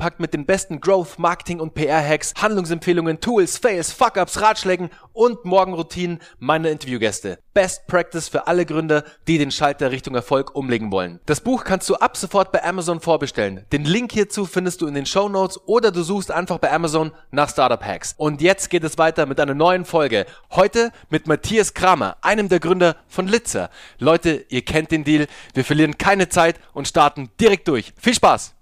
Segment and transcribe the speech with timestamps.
[0.00, 6.20] vollgepackt mit den besten Growth, Marketing und PR-Hacks, Handlungsempfehlungen, Tools, Fails, Fuck-Ups, Ratschlägen und Morgenroutinen
[6.38, 7.38] meiner Interviewgäste.
[7.52, 11.20] Best Practice für alle Gründer, die den Schalter Richtung Erfolg umlegen wollen.
[11.26, 13.66] Das Buch kannst du ab sofort bei Amazon vorbestellen.
[13.72, 17.12] Den Link hierzu findest du in den Show Notes oder du suchst einfach bei Amazon
[17.30, 18.14] nach Startup Hacks.
[18.16, 20.24] Und jetzt geht es weiter mit einer neuen Folge.
[20.52, 23.68] Heute mit Matthias Kramer, einem der Gründer von Litzer.
[23.98, 25.26] Leute, ihr kennt den Deal.
[25.52, 27.92] Wir verlieren keine Zeit und starten direkt durch.
[27.98, 28.54] Viel Spaß!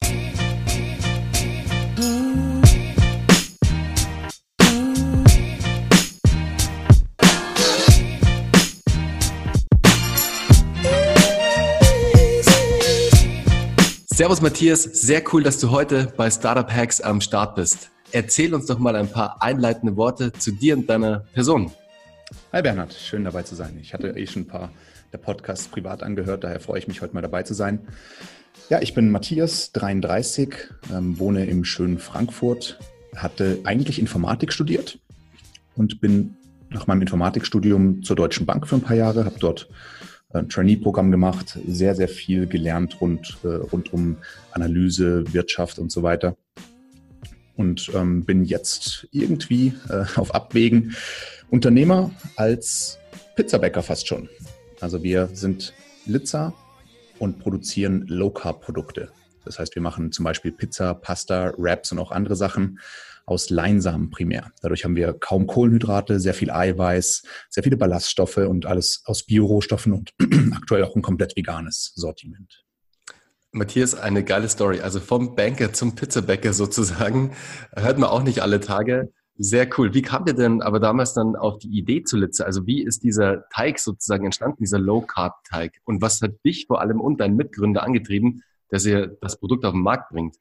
[14.19, 17.93] Servus Matthias, sehr cool, dass du heute bei Startup Hacks am Start bist.
[18.11, 21.71] Erzähl uns doch mal ein paar einleitende Worte zu dir und deiner Person.
[22.53, 23.79] Hi Bernhard, schön dabei zu sein.
[23.81, 24.73] Ich hatte eh schon ein paar
[25.13, 27.79] der Podcasts privat angehört, daher freue ich mich heute mal dabei zu sein.
[28.69, 30.53] Ja, ich bin Matthias, 33,
[30.93, 32.81] ähm, wohne im schönen Frankfurt,
[33.15, 34.99] hatte eigentlich Informatik studiert
[35.77, 36.35] und bin
[36.71, 39.69] nach meinem Informatikstudium zur Deutschen Bank für ein paar Jahre, habe dort
[40.33, 44.19] ein äh, Trainee-Programm gemacht, sehr, sehr viel gelernt rund, äh, rund um
[44.53, 46.37] Analyse, Wirtschaft und so weiter.
[47.57, 50.95] Und ähm, bin jetzt irgendwie äh, auf Abwägen
[51.51, 52.99] Unternehmer als
[53.37, 54.29] Pizzabäcker fast schon.
[54.81, 55.73] Also wir sind
[56.07, 56.55] Litzer
[57.19, 59.11] und produzieren Low-Carb-Produkte.
[59.45, 62.79] Das heißt, wir machen zum Beispiel Pizza, Pasta, Wraps und auch andere Sachen
[63.29, 64.53] aus Leinsamen primär.
[64.63, 69.93] Dadurch haben wir kaum Kohlenhydrate, sehr viel Eiweiß, sehr viele Ballaststoffe und alles aus Biorohstoffen
[69.93, 70.13] und
[70.55, 72.65] aktuell auch ein komplett veganes Sortiment.
[73.53, 74.81] Matthias, eine geile Story.
[74.81, 77.33] Also vom Banker zum Pizzabäcker sozusagen.
[77.75, 79.13] Hört man auch nicht alle Tage.
[79.37, 79.95] Sehr cool.
[79.95, 82.45] Wie kam ihr denn aber damals dann auf die Idee zu Litze?
[82.45, 85.81] Also wie ist dieser Teig sozusagen entstanden, dieser Low-Carb-Teig?
[85.85, 89.73] Und was hat dich vor allem und deinen Mitgründer angetrieben, dass ihr das Produkt auf
[89.73, 90.37] den Markt bringt?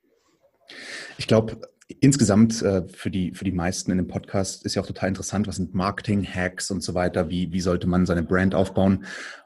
[1.18, 4.88] Ich glaube, insgesamt äh, für, die, für die meisten in dem Podcast ist ja auch
[4.88, 9.06] total interessant, was sind Marketing-Hacks und so weiter, wie, wie sollte man seine Brand aufbauen.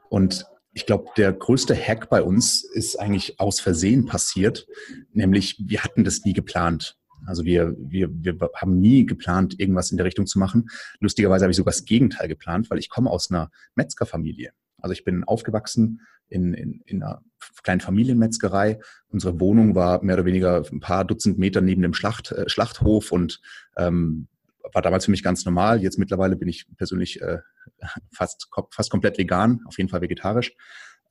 [0.10, 4.68] Und ich glaube, der größte Hack bei uns ist eigentlich aus Versehen passiert,
[5.14, 6.98] nämlich wir hatten das nie geplant.
[7.28, 10.70] Also wir, wir, wir haben nie geplant, irgendwas in der Richtung zu machen.
[11.00, 14.54] Lustigerweise habe ich sogar das Gegenteil geplant, weil ich komme aus einer Metzgerfamilie.
[14.82, 17.22] Also ich bin aufgewachsen in, in, in einer
[17.64, 18.80] kleinen Familienmetzgerei.
[19.10, 23.12] Unsere Wohnung war mehr oder weniger ein paar Dutzend Meter neben dem Schlacht, äh, Schlachthof
[23.12, 23.42] und
[23.78, 24.28] ähm,
[24.74, 25.82] war damals für mich ganz normal.
[25.82, 27.40] Jetzt mittlerweile bin ich persönlich äh,
[28.12, 30.54] fast, fast komplett vegan, auf jeden Fall vegetarisch.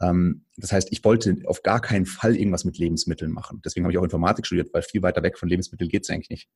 [0.01, 3.61] Ähm, das heißt, ich wollte auf gar keinen Fall irgendwas mit Lebensmitteln machen.
[3.65, 6.31] Deswegen habe ich auch Informatik studiert, weil viel weiter weg von Lebensmitteln geht es eigentlich
[6.31, 6.49] nicht.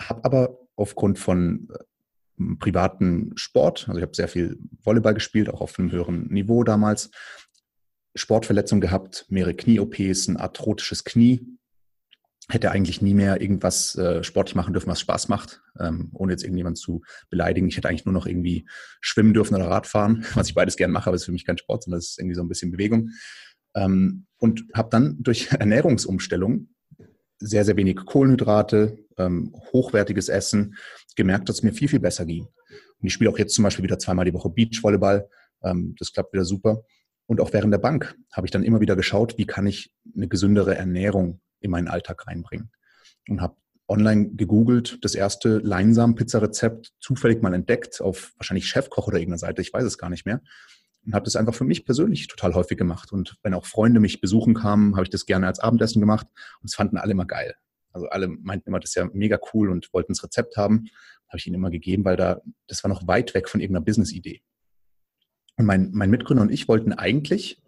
[0.00, 1.84] Habe aber aufgrund von äh,
[2.58, 3.86] privaten Sport.
[3.88, 7.10] Also ich habe sehr viel Volleyball gespielt, auch auf einem höheren Niveau damals.
[8.14, 11.46] Sportverletzung gehabt, mehrere Knie-OPs, ein arthrotisches Knie.
[12.48, 16.44] Hätte eigentlich nie mehr irgendwas äh, sportlich machen dürfen, was Spaß macht, ähm, ohne jetzt
[16.44, 17.68] irgendjemand zu beleidigen.
[17.68, 18.66] Ich hätte eigentlich nur noch irgendwie
[19.00, 21.58] schwimmen dürfen oder Radfahren, was ich beides gern mache, aber es ist für mich kein
[21.58, 23.10] Sport, sondern es ist irgendwie so ein bisschen Bewegung.
[23.74, 26.68] Ähm, und habe dann durch Ernährungsumstellung
[27.38, 30.76] sehr, sehr wenig Kohlenhydrate, ähm, hochwertiges Essen,
[31.16, 32.44] gemerkt, dass es mir viel, viel besser ging.
[32.44, 35.28] Und ich spiele auch jetzt zum Beispiel wieder zweimal die Woche Beachvolleyball.
[35.62, 36.84] Ähm, das klappt wieder super.
[37.26, 40.28] Und auch während der Bank habe ich dann immer wieder geschaut, wie kann ich eine
[40.28, 42.70] gesündere Ernährung in meinen Alltag reinbringen.
[43.28, 43.56] Und habe
[43.88, 49.72] online gegoogelt, das erste Leinsamen-Pizza-Rezept zufällig mal entdeckt, auf wahrscheinlich Chefkoch oder irgendeiner Seite, ich
[49.72, 50.40] weiß es gar nicht mehr.
[51.04, 53.12] Und habe das einfach für mich persönlich total häufig gemacht.
[53.12, 56.26] Und wenn auch Freunde mich besuchen kamen, habe ich das gerne als Abendessen gemacht.
[56.60, 57.54] Und es fanden alle immer geil.
[57.92, 60.86] Also alle meinten immer, das ist ja mega cool und wollten das Rezept haben.
[61.28, 64.42] Habe ich ihnen immer gegeben, weil da, das war noch weit weg von irgendeiner Business-Idee.
[65.56, 67.62] Und mein, mein Mitgründer und ich wollten eigentlich,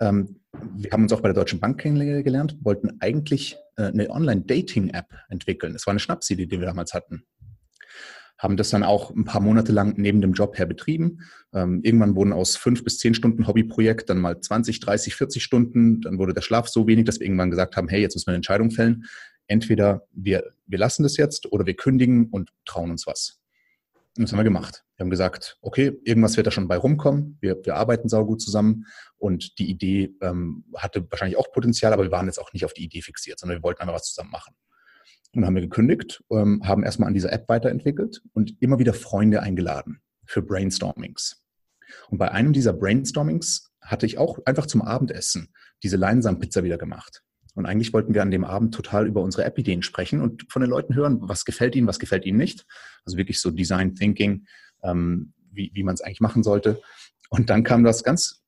[0.00, 0.40] ähm,
[0.74, 5.74] wir haben uns auch bei der Deutschen Bank kennengelernt, wollten eigentlich äh, eine Online-Dating-App entwickeln.
[5.74, 7.24] Es war eine Schnapsidee, die wir damals hatten
[8.44, 11.18] haben das dann auch ein paar Monate lang neben dem Job her betrieben.
[11.52, 16.00] Ähm, irgendwann wurden aus fünf bis zehn Stunden Hobbyprojekt dann mal 20, 30, 40 Stunden.
[16.02, 18.32] Dann wurde der Schlaf so wenig, dass wir irgendwann gesagt haben, hey, jetzt müssen wir
[18.32, 19.04] eine Entscheidung fällen
[19.46, 23.40] entweder wir, wir lassen das jetzt oder wir kündigen und trauen uns was.
[24.16, 24.84] Und das haben wir gemacht.
[24.96, 27.36] Wir haben gesagt, okay, irgendwas wird da schon bei rumkommen.
[27.40, 28.86] Wir, wir arbeiten saugut zusammen.
[29.16, 32.74] Und die Idee ähm, hatte wahrscheinlich auch Potenzial, aber wir waren jetzt auch nicht auf
[32.74, 34.54] die Idee fixiert, sondern wir wollten einfach was zusammen machen.
[35.34, 38.94] Und dann haben wir gekündigt, ähm, haben erstmal an dieser App weiterentwickelt und immer wieder
[38.94, 41.42] Freunde eingeladen für Brainstormings.
[42.08, 45.52] Und bei einem dieser Brainstormings hatte ich auch einfach zum Abendessen
[45.82, 47.22] diese Leinsamen-Pizza wieder gemacht.
[47.54, 50.70] Und eigentlich wollten wir an dem Abend total über unsere App-Ideen sprechen und von den
[50.70, 52.66] Leuten hören, was gefällt ihnen, was gefällt ihnen nicht.
[53.04, 54.46] Also wirklich so Design Thinking,
[54.82, 56.80] ähm, wie, wie man es eigentlich machen sollte.
[57.28, 58.42] Und dann kam das ganz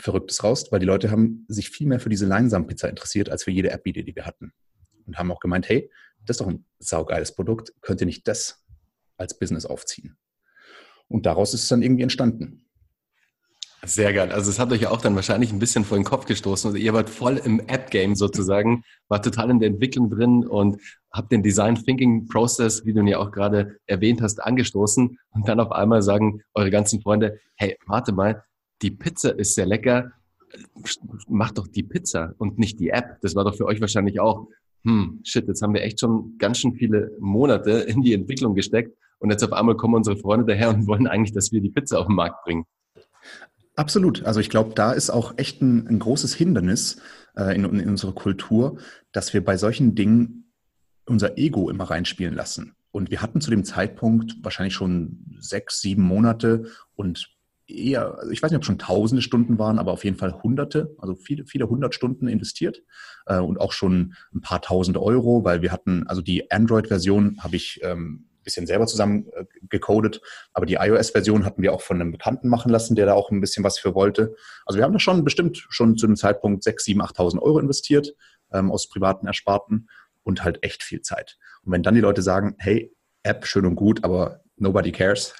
[0.00, 3.50] Verrücktes raus, weil die Leute haben sich viel mehr für diese Leinsamen-Pizza interessiert, als für
[3.50, 4.52] jede App-Idee, die wir hatten.
[5.06, 5.90] Und haben auch gemeint, hey,
[6.30, 8.64] das ist doch ein saugeiles Produkt, könnt ihr nicht das
[9.16, 10.16] als Business aufziehen?
[11.08, 12.64] Und daraus ist es dann irgendwie entstanden.
[13.84, 14.30] Sehr geil.
[14.30, 16.68] Also es hat euch auch dann wahrscheinlich ein bisschen vor den Kopf gestoßen.
[16.68, 20.80] Also ihr wart voll im App-Game sozusagen, war total in der Entwicklung drin und
[21.10, 25.48] habt den Design Thinking Process, wie du ihn ja auch gerade erwähnt hast, angestoßen und
[25.48, 28.44] dann auf einmal sagen eure ganzen Freunde, hey, warte mal,
[28.82, 30.12] die Pizza ist sehr lecker,
[31.26, 33.18] mach doch die Pizza und nicht die App.
[33.22, 34.46] Das war doch für euch wahrscheinlich auch,
[34.84, 38.96] hm, shit, jetzt haben wir echt schon ganz schön viele Monate in die Entwicklung gesteckt
[39.18, 41.98] und jetzt auf einmal kommen unsere Freunde daher und wollen eigentlich, dass wir die Pizza
[41.98, 42.64] auf den Markt bringen.
[43.76, 44.24] Absolut.
[44.24, 47.00] Also ich glaube, da ist auch echt ein, ein großes Hindernis
[47.36, 48.78] äh, in, in unserer Kultur,
[49.12, 50.52] dass wir bei solchen Dingen
[51.06, 52.74] unser Ego immer reinspielen lassen.
[52.92, 56.66] Und wir hatten zu dem Zeitpunkt wahrscheinlich schon sechs, sieben Monate
[56.96, 57.30] und
[57.70, 60.94] eher, also ich weiß nicht, ob schon tausende Stunden waren, aber auf jeden Fall hunderte,
[60.98, 62.82] also viele, viele hundert Stunden investiert
[63.26, 67.56] äh, und auch schon ein paar tausend Euro, weil wir hatten, also die Android-Version habe
[67.56, 70.20] ich ähm, bisschen selber zusammen äh, gecodet.
[70.52, 73.40] Aber die iOS-Version hatten wir auch von einem Bekannten machen lassen, der da auch ein
[73.40, 74.34] bisschen was für wollte.
[74.66, 78.14] Also wir haben da schon bestimmt schon zu dem Zeitpunkt 6, 7, 8.000 Euro investiert
[78.52, 79.88] ähm, aus privaten Ersparten
[80.22, 81.38] und halt echt viel Zeit.
[81.62, 82.92] Und wenn dann die Leute sagen, hey,
[83.22, 85.34] App schön und gut, aber nobody cares,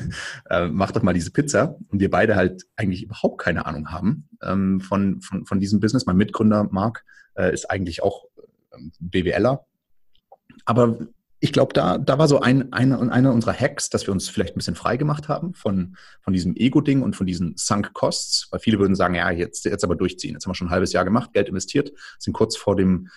[0.50, 4.28] äh, mach doch mal diese Pizza und wir beide halt eigentlich überhaupt keine Ahnung haben
[4.42, 6.06] ähm, von, von, von diesem Business.
[6.06, 7.04] Mein Mitgründer Marc
[7.34, 8.24] äh, ist eigentlich auch
[8.74, 9.64] ähm, BWLer,
[10.64, 10.98] aber
[11.44, 14.54] ich glaube, da, da war so ein, eine, einer unserer Hacks, dass wir uns vielleicht
[14.54, 18.60] ein bisschen frei gemacht haben von, von diesem Ego-Ding und von diesen Sunk Costs, weil
[18.60, 20.34] viele würden sagen, ja, jetzt, jetzt aber durchziehen.
[20.34, 21.90] Jetzt haben wir schon ein halbes Jahr gemacht, Geld investiert,
[22.20, 23.08] sind kurz vor dem,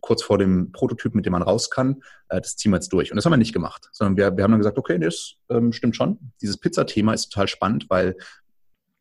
[0.00, 3.10] kurz vor dem Prototyp, mit dem man raus kann, äh, das ziehen wir jetzt durch.
[3.10, 5.72] Und das haben wir nicht gemacht, sondern wir, wir haben dann gesagt, okay, das ähm,
[5.72, 6.18] stimmt schon.
[6.42, 8.16] Dieses Pizza-Thema ist total spannend, weil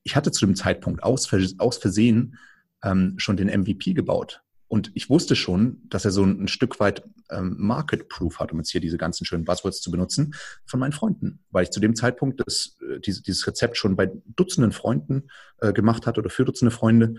[0.04, 2.38] ich hatte zu dem Zeitpunkt aus, aus Versehen
[2.84, 4.42] ähm, schon den MVP gebaut.
[4.74, 8.58] Und ich wusste schon, dass er so ein, ein Stück weit ähm, Market-Proof hat, um
[8.58, 10.34] jetzt hier diese ganzen schönen Buzzwords zu benutzen,
[10.66, 11.44] von meinen Freunden.
[11.52, 15.30] Weil ich zu dem Zeitpunkt das, äh, diese, dieses Rezept schon bei Dutzenden Freunden
[15.60, 17.16] äh, gemacht hatte oder für Dutzende Freunde.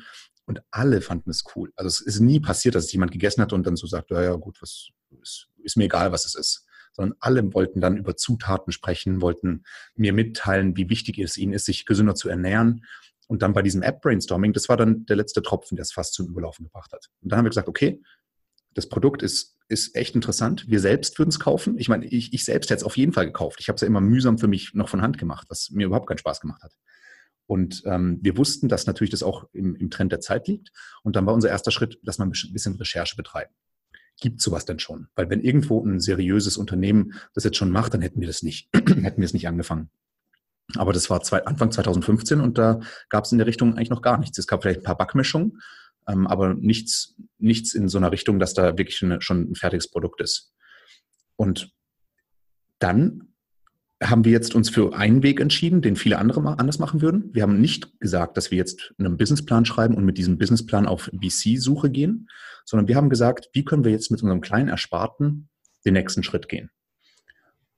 [0.47, 1.73] Und alle fanden es cool.
[1.77, 4.23] Also es ist nie passiert, dass es jemand gegessen hat und dann so sagt, ja,
[4.23, 4.91] ja gut, was
[5.23, 6.67] ist, ist mir egal, was es ist.
[6.93, 9.65] Sondern alle wollten dann über Zutaten sprechen, wollten
[9.97, 12.85] mir mitteilen, wie wichtig es ihnen ist, sich gesünder zu ernähren.
[13.27, 16.29] Und dann bei diesem App-Brainstorming, das war dann der letzte Tropfen, der es fast zum
[16.29, 17.09] Überlaufen gebracht hat.
[17.23, 18.03] Und dann haben wir gesagt, okay,
[18.75, 20.69] das Produkt ist, ist echt interessant.
[20.69, 21.79] Wir selbst würden es kaufen.
[21.79, 23.61] Ich meine, ich, ich selbst hätte es auf jeden Fall gekauft.
[23.61, 26.09] Ich habe es ja immer mühsam für mich noch von Hand gemacht, was mir überhaupt
[26.09, 26.75] keinen Spaß gemacht hat.
[27.47, 30.71] Und ähm, wir wussten, dass natürlich das auch im, im Trend der Zeit liegt.
[31.03, 33.53] Und dann war unser erster Schritt, dass wir ein bisschen Recherche betreiben.
[34.21, 35.09] Gibt sowas denn schon?
[35.15, 38.69] Weil wenn irgendwo ein seriöses Unternehmen das jetzt schon macht, dann hätten wir das nicht,
[38.75, 39.91] hätten wir es nicht angefangen.
[40.77, 42.81] Aber das war zwei, Anfang 2015 und da
[43.11, 44.39] gab es in der Richtung eigentlich noch gar nichts.
[44.39, 45.61] Es gab vielleicht ein paar Backmischungen,
[46.09, 49.91] ähm, aber nichts, nichts in so einer Richtung, dass da wirklich eine, schon ein fertiges
[49.91, 50.55] Produkt ist.
[51.37, 51.73] Und
[52.79, 53.34] dann
[54.05, 57.31] haben wir jetzt uns für einen Weg entschieden, den viele andere anders machen würden.
[57.33, 61.11] Wir haben nicht gesagt, dass wir jetzt einen Businessplan schreiben und mit diesem Businessplan auf
[61.13, 62.29] VC-Suche gehen,
[62.65, 65.49] sondern wir haben gesagt, wie können wir jetzt mit unserem kleinen Ersparten
[65.85, 66.71] den nächsten Schritt gehen.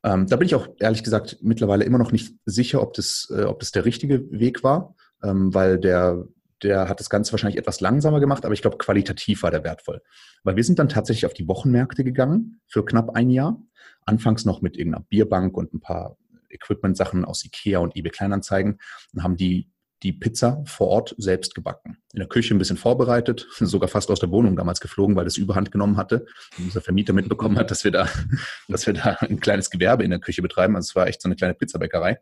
[0.04, 3.42] Ähm, da bin ich auch ehrlich gesagt mittlerweile immer noch nicht sicher, ob das, äh,
[3.42, 6.24] ob das der richtige Weg war, ähm, weil der,
[6.62, 10.02] der hat das Ganze wahrscheinlich etwas langsamer gemacht, aber ich glaube, qualitativ war der wertvoll.
[10.42, 13.60] Weil wir sind dann tatsächlich auf die Wochenmärkte gegangen für knapp ein Jahr.
[14.04, 16.16] Anfangs noch mit irgendeiner Bierbank und ein paar
[16.48, 18.78] Equipment-Sachen aus Ikea und eBay Kleinanzeigen
[19.12, 19.70] und haben die
[20.02, 21.98] die Pizza vor Ort selbst gebacken.
[22.12, 25.36] In der Küche ein bisschen vorbereitet, sogar fast aus der Wohnung damals geflogen, weil das
[25.36, 26.26] Überhand genommen hatte.
[26.58, 28.08] Und unser Vermieter mitbekommen hat, dass wir da,
[28.68, 30.76] dass wir da ein kleines Gewerbe in der Küche betreiben.
[30.76, 32.20] Also es war echt so eine kleine Pizzabäckerei.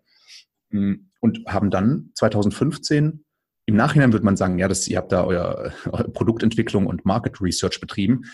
[0.70, 3.23] Und haben dann 2015
[3.66, 7.40] im Nachhinein würde man sagen, ja, das, ihr habt da euer, eure Produktentwicklung und Market
[7.40, 8.24] Research betrieben.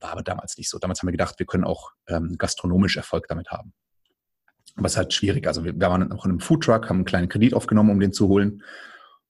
[0.00, 0.78] War aber damals nicht so.
[0.78, 3.72] Damals haben wir gedacht, wir können auch ähm, gastronomisch Erfolg damit haben.
[4.76, 5.46] Aber es ist halt schwierig.
[5.46, 8.12] Also wir, wir waren auch in einem Foodtruck, haben einen kleinen Kredit aufgenommen, um den
[8.12, 8.62] zu holen.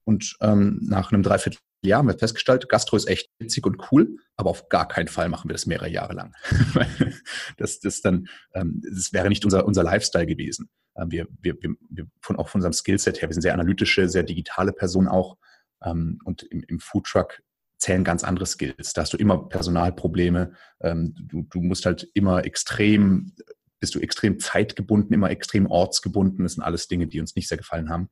[0.04, 4.16] Und ähm, nach einem Dreiviertel ja, haben wir festgestellt, Gastro ist echt witzig und cool,
[4.37, 6.34] aber auf gar keinen Fall machen wir das mehrere Jahre lang.
[7.56, 10.68] das, das, dann, ähm, das wäre nicht unser, unser Lifestyle gewesen.
[10.96, 14.25] Ähm, wir, wir, wir, von, auch von unserem Skillset her, wir sind sehr analytische, sehr
[14.25, 15.38] digitale Personen auch.
[15.82, 17.40] Ähm, und im, im Foodtruck
[17.78, 18.92] zählen ganz andere Skills.
[18.92, 20.52] Da hast du immer Personalprobleme.
[20.82, 23.32] Du, du musst halt immer extrem,
[23.80, 26.44] bist du extrem zeitgebunden, immer extrem ortsgebunden.
[26.44, 28.10] Das sind alles Dinge, die uns nicht sehr gefallen haben.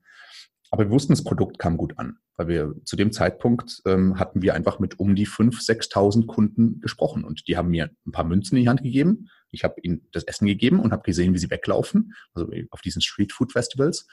[0.70, 4.42] Aber wir wussten, das Produkt kam gut an, weil wir zu dem Zeitpunkt ähm, hatten
[4.42, 8.24] wir einfach mit um die 5.000, 6.000 Kunden gesprochen und die haben mir ein paar
[8.24, 9.28] Münzen in die Hand gegeben.
[9.50, 13.00] Ich habe ihnen das Essen gegeben und habe gesehen, wie sie weglaufen, also auf diesen
[13.00, 14.06] Street Food Festivals.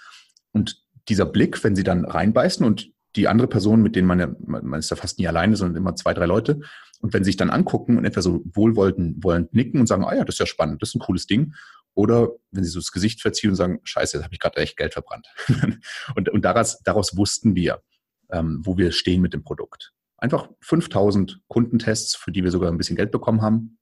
[0.54, 4.36] Und dieser Blick, wenn sie dann reinbeißen und die andere Person, mit denen man ja,
[4.46, 6.62] man ist ja fast nie alleine, sondern immer zwei, drei Leute.
[7.02, 10.16] Und wenn sie sich dann angucken und etwa so wohlwollend wollend nicken und sagen, ah
[10.16, 11.54] ja, das ist ja spannend, das ist ein cooles Ding.
[11.96, 14.78] Oder wenn sie so das Gesicht verziehen und sagen, scheiße, jetzt habe ich gerade echt
[14.78, 15.28] Geld verbrannt.
[16.16, 17.82] und und daraus, daraus wussten wir,
[18.30, 19.94] ähm, wo wir stehen mit dem Produkt.
[20.18, 23.80] Einfach 5000 Kundentests, für die wir sogar ein bisschen Geld bekommen haben.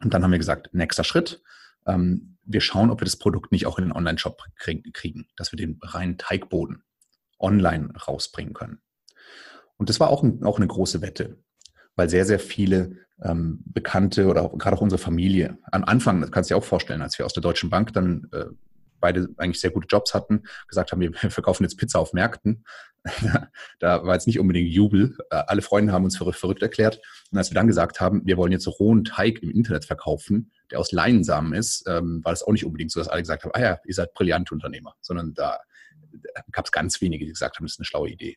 [0.00, 1.42] Und dann haben wir gesagt, nächster Schritt,
[1.86, 5.56] ähm, wir schauen, ob wir das Produkt nicht auch in den Online-Shop kriegen, dass wir
[5.56, 6.84] den reinen Teigboden
[7.38, 8.80] online rausbringen können.
[9.76, 11.42] Und das war auch, ein, auch eine große Wette,
[11.98, 16.30] weil sehr, sehr viele ähm, Bekannte oder auch, gerade auch unsere Familie am Anfang, das
[16.30, 18.44] kannst du dir auch vorstellen, als wir aus der Deutschen Bank dann äh,
[19.00, 22.64] beide eigentlich sehr gute Jobs hatten, gesagt haben, wir verkaufen jetzt Pizza auf Märkten.
[23.80, 25.16] da war jetzt nicht unbedingt Jubel.
[25.30, 27.00] Äh, alle Freunde haben uns verrückt, erklärt.
[27.32, 30.78] Und als wir dann gesagt haben, wir wollen jetzt rohen Teig im Internet verkaufen, der
[30.78, 33.60] aus Leinsamen ist, ähm, war das auch nicht unbedingt so, dass alle gesagt haben, ah
[33.60, 35.58] ja, ihr seid brillante Unternehmer, sondern da
[36.52, 38.36] gab es ganz wenige, die gesagt haben, das ist eine schlaue Idee.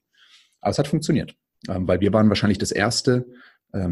[0.62, 1.36] Aber es hat funktioniert,
[1.70, 3.26] ähm, weil wir waren wahrscheinlich das erste,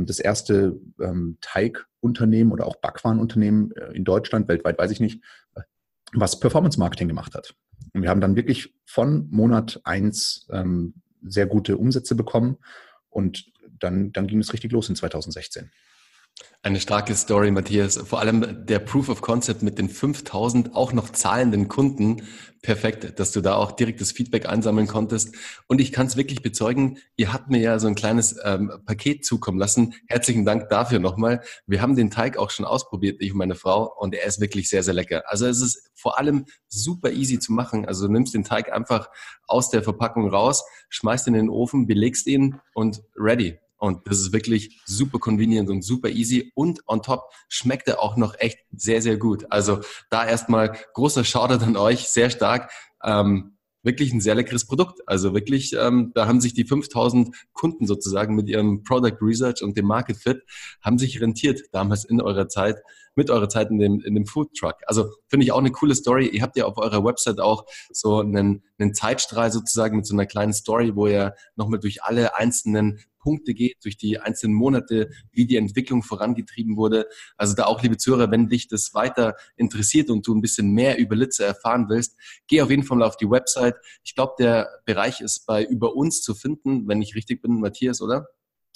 [0.06, 5.24] das erste ähm, Teigunternehmen oder auch Backwarenunternehmen äh, in Deutschland, weltweit weiß ich nicht,
[5.56, 5.62] äh,
[6.14, 7.56] was Performance Marketing gemacht hat.
[7.94, 10.48] Und wir haben dann wirklich von Monat eins
[11.24, 12.58] sehr gute Umsätze bekommen
[13.10, 15.72] und dann, dann ging es richtig los in 2016.
[16.62, 17.96] Eine starke Story, Matthias.
[17.96, 22.24] Vor allem der Proof of Concept mit den 5000 auch noch zahlenden Kunden.
[22.62, 25.34] Perfekt, dass du da auch direkt das Feedback einsammeln konntest.
[25.68, 29.24] Und ich kann es wirklich bezeugen, ihr habt mir ja so ein kleines ähm, Paket
[29.24, 29.94] zukommen lassen.
[30.08, 31.42] Herzlichen Dank dafür nochmal.
[31.66, 34.68] Wir haben den Teig auch schon ausprobiert, ich und meine Frau, und er ist wirklich
[34.68, 35.24] sehr, sehr lecker.
[35.28, 37.86] Also es ist vor allem super easy zu machen.
[37.86, 39.10] Also du nimmst den Teig einfach
[39.48, 43.60] aus der Verpackung raus, schmeißt ihn in den Ofen, belegst ihn und ready.
[43.80, 46.52] Und das ist wirklich super convenient und super easy.
[46.54, 49.46] Und on top schmeckt er auch noch echt sehr, sehr gut.
[49.50, 52.72] Also da erstmal großer Shoutout an euch, sehr stark.
[53.04, 55.00] Ähm, wirklich ein sehr leckeres Produkt.
[55.08, 59.78] Also wirklich, ähm, da haben sich die 5000 Kunden sozusagen mit ihrem Product Research und
[59.78, 60.44] dem Market Fit,
[60.82, 62.78] haben sich rentiert damals in eurer Zeit,
[63.20, 64.76] mit eurer Zeit in dem, in dem Food Truck.
[64.88, 66.28] Also finde ich auch eine coole Story.
[66.28, 70.26] Ihr habt ja auf eurer Website auch so einen, einen Zeitstrahl sozusagen mit so einer
[70.26, 75.46] kleinen Story, wo ihr nochmal durch alle einzelnen Punkte geht, durch die einzelnen Monate, wie
[75.46, 77.08] die Entwicklung vorangetrieben wurde.
[77.36, 80.98] Also da auch, liebe Zuhörer, wenn dich das weiter interessiert und du ein bisschen mehr
[80.98, 83.76] über Litze erfahren willst, geh auf jeden Fall auf die Website.
[84.06, 88.02] Ich glaube, der Bereich ist bei über uns zu finden, wenn ich richtig bin, Matthias,
[88.02, 88.30] oder?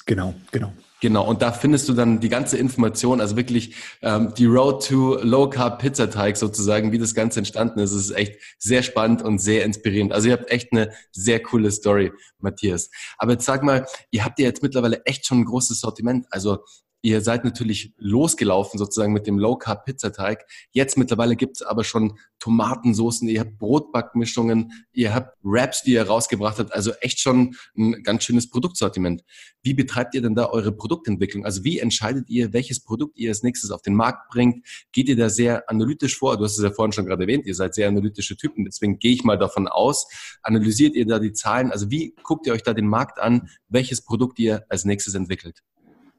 [0.05, 0.73] Genau, genau.
[1.03, 5.17] Genau, und da findest du dann die ganze Information, also wirklich ähm, die Road to
[5.21, 7.91] Low Carb Pizza Teig sozusagen, wie das Ganze entstanden ist.
[7.91, 10.13] Es ist echt sehr spannend und sehr inspirierend.
[10.13, 12.89] Also ihr habt echt eine sehr coole Story, Matthias.
[13.17, 16.25] Aber jetzt sag mal, ihr habt ja jetzt mittlerweile echt schon ein großes Sortiment.
[16.29, 16.59] Also
[17.05, 20.45] Ihr seid natürlich losgelaufen sozusagen mit dem Low Carb Pizzateig.
[20.71, 26.07] Jetzt mittlerweile gibt es aber schon Tomatensoßen, ihr habt Brotbackmischungen, ihr habt Wraps, die ihr
[26.07, 26.73] rausgebracht habt.
[26.73, 29.25] Also echt schon ein ganz schönes Produktsortiment.
[29.61, 31.43] Wie betreibt ihr denn da eure Produktentwicklung?
[31.43, 34.65] Also wie entscheidet ihr, welches Produkt ihr als nächstes auf den Markt bringt?
[34.93, 36.37] Geht ihr da sehr analytisch vor?
[36.37, 38.63] Du hast es ja vorhin schon gerade erwähnt, ihr seid sehr analytische Typen.
[38.63, 40.07] Deswegen gehe ich mal davon aus.
[40.41, 41.69] Analysiert ihr da die Zahlen?
[41.69, 43.49] Also wie guckt ihr euch da den Markt an?
[43.67, 45.63] Welches Produkt ihr als nächstes entwickelt?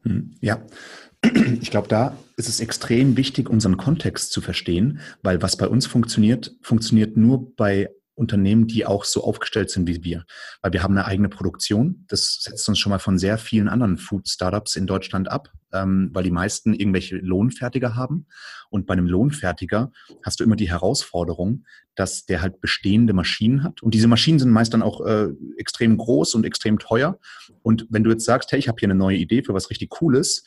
[0.04, 0.62] Hm, ja,
[1.61, 5.87] ich glaube, da ist es extrem wichtig, unseren Kontext zu verstehen, weil was bei uns
[5.87, 10.25] funktioniert, funktioniert nur bei Unternehmen, die auch so aufgestellt sind wie wir.
[10.62, 12.04] Weil wir haben eine eigene Produktion.
[12.08, 16.24] Das setzt uns schon mal von sehr vielen anderen Food-Startups in Deutschland ab, ähm, weil
[16.24, 18.26] die meisten irgendwelche Lohnfertiger haben.
[18.70, 21.64] Und bei einem Lohnfertiger hast du immer die Herausforderung,
[21.94, 23.82] dass der halt bestehende Maschinen hat.
[23.82, 25.28] Und diese Maschinen sind meist dann auch äh,
[25.58, 27.18] extrem groß und extrem teuer.
[27.62, 29.90] Und wenn du jetzt sagst, hey, ich habe hier eine neue Idee für was richtig
[29.90, 30.44] Cooles,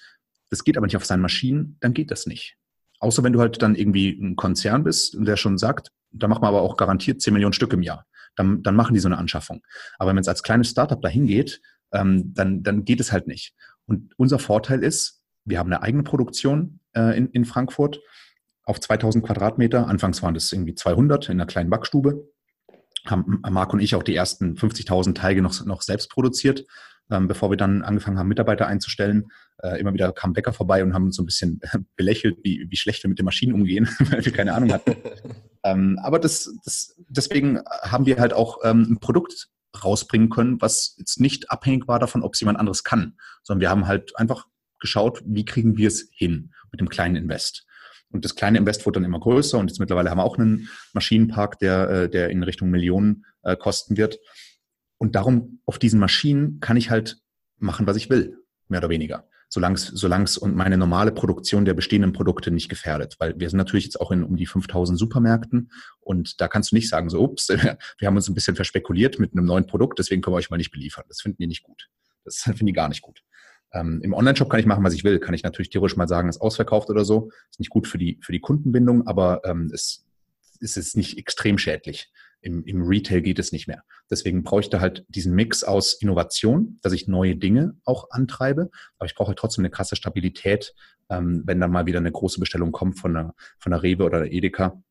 [0.50, 2.56] das geht aber nicht auf seinen Maschinen, dann geht das nicht.
[3.00, 6.48] Außer wenn du halt dann irgendwie ein Konzern bist der schon sagt, da machen wir
[6.48, 8.06] aber auch garantiert 10 Millionen Stück im Jahr.
[8.36, 9.62] Dann, dann machen die so eine Anschaffung.
[10.00, 13.54] Aber wenn es als kleines Startup dahin geht, ähm, dann, dann geht es halt nicht.
[13.86, 15.17] Und unser Vorteil ist,
[15.48, 18.00] wir haben eine eigene Produktion äh, in, in Frankfurt
[18.64, 19.88] auf 2000 Quadratmeter.
[19.88, 22.28] Anfangs waren das irgendwie 200 in einer kleinen Backstube.
[23.06, 26.66] Haben Marc und ich auch die ersten 50.000 Teige noch, noch selbst produziert.
[27.10, 29.32] ähm, bevor wir dann angefangen haben, Mitarbeiter einzustellen.
[29.64, 31.62] Äh, immer wieder kam Bäcker vorbei und haben uns so ein bisschen
[31.96, 34.98] belächelt, wie, wie schlecht wir mit den Maschinen umgehen, weil wir keine Ahnung hatten.
[35.64, 39.48] ähm, aber das, das, deswegen haben wir halt auch ähm, ein Produkt
[39.82, 43.70] rausbringen können, was jetzt nicht abhängig war davon, ob es jemand anderes kann, sondern wir
[43.70, 44.48] haben halt einfach
[44.80, 47.66] geschaut, wie kriegen wir es hin mit dem kleinen Invest.
[48.10, 50.70] Und das kleine Invest wurde dann immer größer und jetzt mittlerweile haben wir auch einen
[50.94, 54.20] Maschinenpark, der, äh, der in Richtung Millionen äh, kosten wird.
[54.98, 57.18] Und darum, auf diesen Maschinen kann ich halt
[57.58, 59.28] machen, was ich will, mehr oder weniger.
[59.50, 63.16] Solange es, solange es und meine normale Produktion der bestehenden Produkte nicht gefährdet.
[63.20, 66.76] Weil wir sind natürlich jetzt auch in um die 5000 Supermärkten und da kannst du
[66.76, 70.22] nicht sagen, so, ups, wir haben uns ein bisschen verspekuliert mit einem neuen Produkt, deswegen
[70.22, 71.06] können wir euch mal nicht beliefern.
[71.08, 71.90] Das finden die nicht gut.
[72.26, 73.24] Das finden die gar nicht gut.
[73.78, 75.20] Ähm, Im Online-Shop kann ich machen, was ich will.
[75.20, 77.30] Kann ich natürlich theoretisch mal sagen, ist ausverkauft oder so.
[77.52, 80.06] Ist nicht gut für die, für die Kundenbindung, aber ähm, es,
[80.60, 82.12] es ist nicht extrem schädlich.
[82.42, 83.84] Im, Im Retail geht es nicht mehr.
[84.10, 88.70] Deswegen brauche ich da halt diesen Mix aus Innovation, dass ich neue Dinge auch antreibe,
[88.98, 90.74] aber ich brauche halt trotzdem eine krasse Stabilität,
[91.10, 94.32] ähm, wenn dann mal wieder eine große Bestellung kommt von der, von Rewe oder der
[94.32, 94.82] Edeka.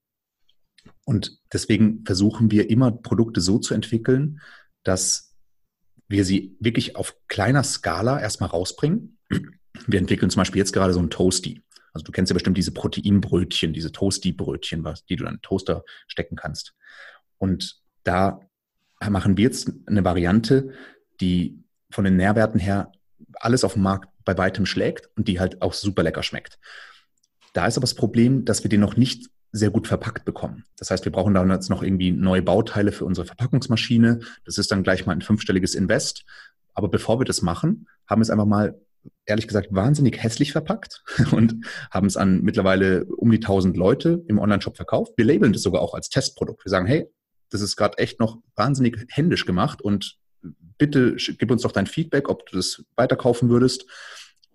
[1.04, 4.40] Und deswegen versuchen wir immer Produkte so zu entwickeln,
[4.82, 5.25] dass
[6.08, 9.18] wir sie wirklich auf kleiner Skala erstmal rausbringen.
[9.86, 11.62] Wir entwickeln zum Beispiel jetzt gerade so ein Toasty.
[11.92, 15.84] Also du kennst ja bestimmt diese Proteinbrötchen, diese Toasty-Brötchen, die du dann in den Toaster
[16.06, 16.74] stecken kannst.
[17.38, 18.40] Und da
[19.08, 20.72] machen wir jetzt eine Variante,
[21.20, 22.92] die von den Nährwerten her
[23.34, 26.58] alles auf dem Markt bei weitem schlägt und die halt auch super lecker schmeckt.
[27.52, 30.64] Da ist aber das Problem, dass wir den noch nicht sehr gut verpackt bekommen.
[30.76, 34.20] Das heißt, wir brauchen dann jetzt noch irgendwie neue Bauteile für unsere Verpackungsmaschine.
[34.44, 36.24] Das ist dann gleich mal ein fünfstelliges Invest.
[36.74, 38.78] Aber bevor wir das machen, haben wir es einfach mal,
[39.24, 44.38] ehrlich gesagt, wahnsinnig hässlich verpackt und haben es an mittlerweile um die 1000 Leute im
[44.38, 45.12] Online-Shop verkauft.
[45.16, 46.64] Wir labeln das sogar auch als Testprodukt.
[46.64, 47.08] Wir sagen, hey,
[47.50, 50.18] das ist gerade echt noch wahnsinnig händisch gemacht und
[50.78, 53.86] bitte gib uns doch dein Feedback, ob du das weiterkaufen würdest.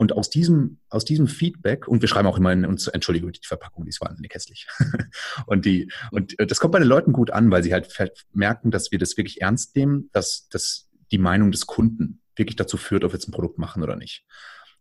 [0.01, 3.39] Und aus diesem, aus diesem Feedback, und wir schreiben auch immer in uns, Entschuldigung, die
[3.45, 4.65] Verpackung, die ist wahnsinnig hässlich.
[5.45, 7.93] und die, und das kommt bei den Leuten gut an, weil sie halt
[8.33, 12.77] merken, dass wir das wirklich ernst nehmen, dass, dass die Meinung des Kunden wirklich dazu
[12.77, 14.25] führt, ob wir jetzt ein Produkt machen oder nicht.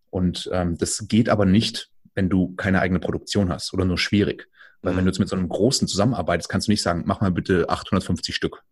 [0.09, 4.49] Und ähm, das geht aber nicht, wenn du keine eigene Produktion hast oder nur schwierig.
[4.81, 4.97] Weil mhm.
[4.97, 7.69] wenn du jetzt mit so einem Großen zusammenarbeitest, kannst du nicht sagen, mach mal bitte
[7.69, 8.63] 850 Stück.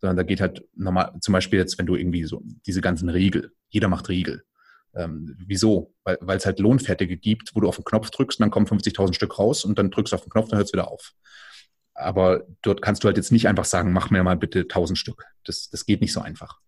[0.00, 3.50] Sondern da geht halt normal, zum Beispiel jetzt, wenn du irgendwie so diese ganzen Riegel,
[3.70, 4.44] jeder macht Riegel.
[4.96, 5.94] Ähm, wieso?
[6.04, 9.14] Weil es halt Lohnfertige gibt, wo du auf den Knopf drückst und dann kommen 50.000
[9.14, 11.12] Stück raus und dann drückst du auf den Knopf, dann hört es wieder auf.
[11.94, 15.24] Aber dort kannst du halt jetzt nicht einfach sagen, mach mir mal bitte 1000 Stück.
[15.44, 16.60] Das, das geht nicht so einfach.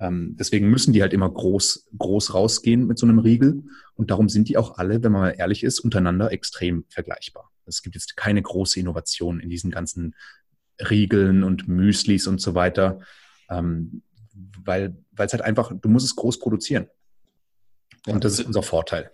[0.00, 3.62] Ähm, deswegen müssen die halt immer groß, groß rausgehen mit so einem Riegel.
[3.94, 7.50] Und darum sind die auch alle, wenn man mal ehrlich ist, untereinander extrem vergleichbar.
[7.66, 10.14] Es gibt jetzt keine große Innovation in diesen ganzen
[10.90, 13.00] Riegeln und Müslis und so weiter.
[13.48, 14.02] Ähm,
[14.64, 16.88] weil es halt einfach, du musst es groß produzieren.
[18.06, 19.10] Und das ist unser Vorteil.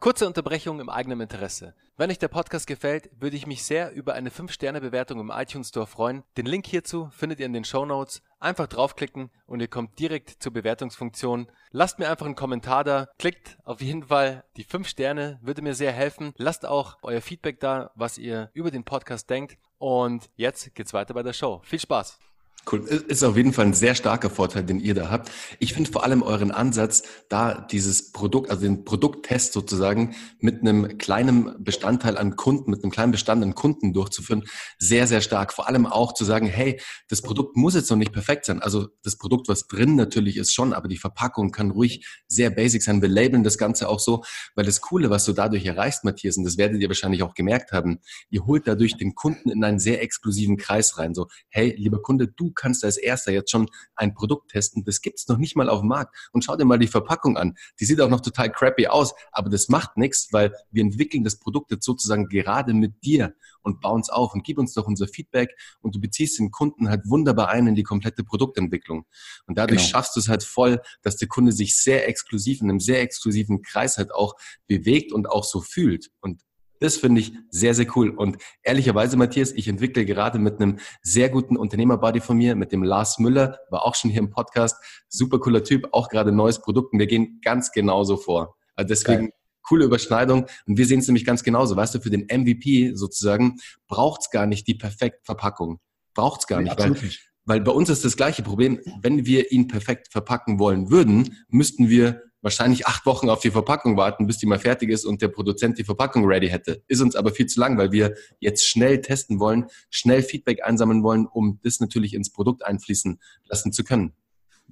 [0.00, 1.74] Kurze Unterbrechung im eigenen Interesse.
[1.98, 5.86] Wenn euch der Podcast gefällt, würde ich mich sehr über eine 5-Sterne-Bewertung im iTunes Store
[5.86, 6.22] freuen.
[6.38, 8.22] Den Link hierzu findet ihr in den Show Notes.
[8.38, 11.52] Einfach draufklicken und ihr kommt direkt zur Bewertungsfunktion.
[11.70, 13.10] Lasst mir einfach einen Kommentar da.
[13.18, 16.32] Klickt auf jeden Fall die 5 Sterne, würde mir sehr helfen.
[16.38, 19.58] Lasst auch euer Feedback da, was ihr über den Podcast denkt.
[19.76, 21.60] Und jetzt geht's weiter bei der Show.
[21.64, 22.29] Viel Spaß!
[22.70, 22.80] Cool.
[22.80, 25.30] Ist auf jeden Fall ein sehr starker Vorteil, den ihr da habt.
[25.58, 30.98] Ich finde vor allem euren Ansatz, da dieses Produkt, also den Produkttest sozusagen mit einem
[30.98, 34.44] kleinen Bestandteil an Kunden, mit einem kleinen Bestand an Kunden durchzuführen,
[34.78, 35.52] sehr, sehr stark.
[35.54, 38.60] Vor allem auch zu sagen, hey, das Produkt muss jetzt noch nicht perfekt sein.
[38.60, 42.82] Also das Produkt, was drin natürlich ist schon, aber die Verpackung kann ruhig sehr basic
[42.82, 43.00] sein.
[43.00, 44.22] Wir labeln das Ganze auch so,
[44.54, 47.72] weil das Coole, was du dadurch erreichst, Matthias, und das werdet ihr wahrscheinlich auch gemerkt
[47.72, 51.14] haben, ihr holt dadurch den Kunden in einen sehr exklusiven Kreis rein.
[51.14, 54.84] So, hey, lieber Kunde, du kannst als erster jetzt schon ein Produkt testen.
[54.84, 56.16] Das gibt's noch nicht mal auf dem Markt.
[56.32, 57.56] Und schau dir mal die Verpackung an.
[57.78, 61.36] Die sieht auch noch total crappy aus, aber das macht nichts, weil wir entwickeln das
[61.36, 65.08] Produkt jetzt sozusagen gerade mit dir und bauen es auf und gib uns doch unser
[65.08, 69.06] Feedback und du beziehst den Kunden halt wunderbar ein in die komplette Produktentwicklung.
[69.46, 69.90] Und dadurch genau.
[69.90, 73.62] schaffst du es halt voll, dass der Kunde sich sehr exklusiv in einem sehr exklusiven
[73.62, 74.34] Kreis halt auch
[74.66, 76.10] bewegt und auch so fühlt.
[76.20, 76.42] Und
[76.80, 78.10] das finde ich sehr, sehr cool.
[78.10, 82.82] Und ehrlicherweise, Matthias, ich entwickle gerade mit einem sehr guten Unternehmerbuddy von mir, mit dem
[82.82, 84.76] Lars Müller, war auch schon hier im Podcast,
[85.08, 88.56] super cooler Typ, auch gerade neues Produkt und wir gehen ganz genauso vor.
[88.74, 89.32] Also deswegen Geil.
[89.62, 91.76] coole Überschneidung und wir sehen es nämlich ganz genauso.
[91.76, 95.80] Weißt du, für den MVP sozusagen braucht es gar nicht die perfekte Verpackung.
[96.14, 97.29] Braucht es gar nee, nicht, weil, nicht.
[97.44, 98.80] Weil bei uns ist das gleiche Problem.
[99.02, 103.96] Wenn wir ihn perfekt verpacken wollen würden, müssten wir wahrscheinlich acht Wochen auf die Verpackung
[103.96, 106.82] warten, bis die mal fertig ist und der Produzent die Verpackung ready hätte.
[106.88, 111.02] Ist uns aber viel zu lang, weil wir jetzt schnell testen wollen, schnell Feedback einsammeln
[111.02, 114.12] wollen, um das natürlich ins Produkt einfließen lassen zu können.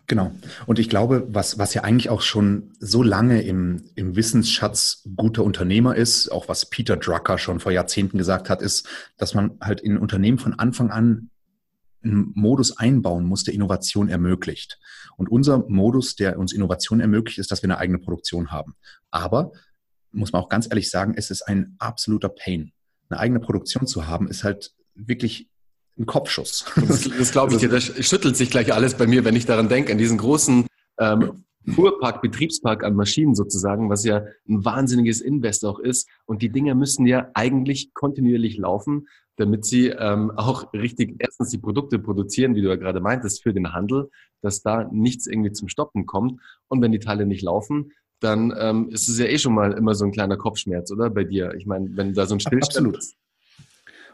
[0.07, 0.33] Genau.
[0.67, 5.45] Und ich glaube, was, was ja eigentlich auch schon so lange im, im Wissensschatz guter
[5.45, 9.81] Unternehmer ist, auch was Peter Drucker schon vor Jahrzehnten gesagt hat, ist, dass man halt
[9.81, 11.31] in Unternehmen von Anfang an
[12.03, 14.79] einen Modus einbauen muss, der Innovation ermöglicht.
[15.17, 18.75] Und unser Modus, der uns Innovation ermöglicht, ist, dass wir eine eigene Produktion haben.
[19.11, 19.53] Aber,
[20.13, 22.73] muss man auch ganz ehrlich sagen, es ist ein absoluter Pain.
[23.09, 25.49] Eine eigene Produktion zu haben, ist halt wirklich
[25.99, 26.65] ein Kopfschuss.
[26.77, 29.69] Das, das glaube ich dir, das schüttelt sich gleich alles bei mir, wenn ich daran
[29.69, 30.67] denke, an diesen großen
[30.99, 36.09] ähm, Fuhrpark, Betriebspark an Maschinen sozusagen, was ja ein wahnsinniges Invest auch ist.
[36.27, 41.59] Und die Dinger müssen ja eigentlich kontinuierlich laufen, damit sie ähm, auch richtig erstens die
[41.59, 44.11] Produkte produzieren, wie du ja gerade meintest, für den Handel,
[44.43, 46.41] dass da nichts irgendwie zum Stoppen kommt.
[46.69, 49.95] Und wenn die Teile nicht laufen, dann ähm, ist es ja eh schon mal immer
[49.95, 51.09] so ein kleiner Kopfschmerz, oder?
[51.11, 51.55] Bei dir.
[51.55, 52.99] Ich meine, wenn da so ein Stillstand Absolut.
[52.99, 53.17] ist.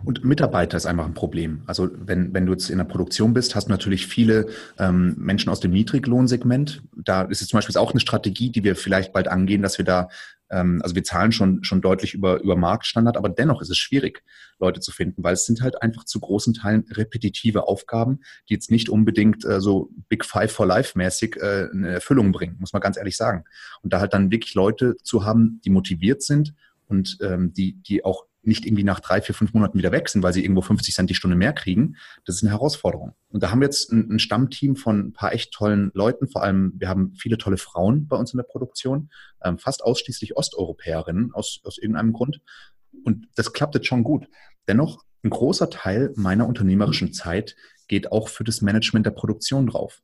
[0.04, 1.62] Und Mitarbeiter ist einfach ein Problem.
[1.66, 4.46] Also wenn, wenn du jetzt in der Produktion bist, hast du natürlich viele
[4.78, 6.82] ähm, Menschen aus dem Niedriglohnsegment.
[6.94, 9.84] Da ist es zum Beispiel auch eine Strategie, die wir vielleicht bald angehen, dass wir
[9.84, 10.08] da,
[10.50, 14.22] ähm, also wir zahlen schon, schon deutlich über, über Marktstandard, aber dennoch ist es schwierig,
[14.58, 18.70] Leute zu finden, weil es sind halt einfach zu großen Teilen repetitive Aufgaben, die jetzt
[18.70, 22.82] nicht unbedingt äh, so Big Five for Life mäßig äh, eine Erfüllung bringen, muss man
[22.82, 23.44] ganz ehrlich sagen.
[23.80, 26.54] Und da halt dann wirklich Leute zu haben, die motiviert sind
[26.88, 30.32] und ähm, die, die auch nicht irgendwie nach drei, vier, fünf Monaten wieder weg weil
[30.32, 33.14] sie irgendwo 50 Cent die Stunde mehr kriegen, das ist eine Herausforderung.
[33.28, 36.42] Und da haben wir jetzt ein, ein Stammteam von ein paar echt tollen Leuten, vor
[36.42, 39.10] allem wir haben viele tolle Frauen bei uns in der Produktion,
[39.42, 42.40] ähm, fast ausschließlich Osteuropäerinnen aus, aus irgendeinem Grund.
[43.04, 44.28] Und das klappt jetzt schon gut.
[44.68, 47.56] Dennoch, ein großer Teil meiner unternehmerischen Zeit
[47.88, 50.02] geht auch für das Management der Produktion drauf.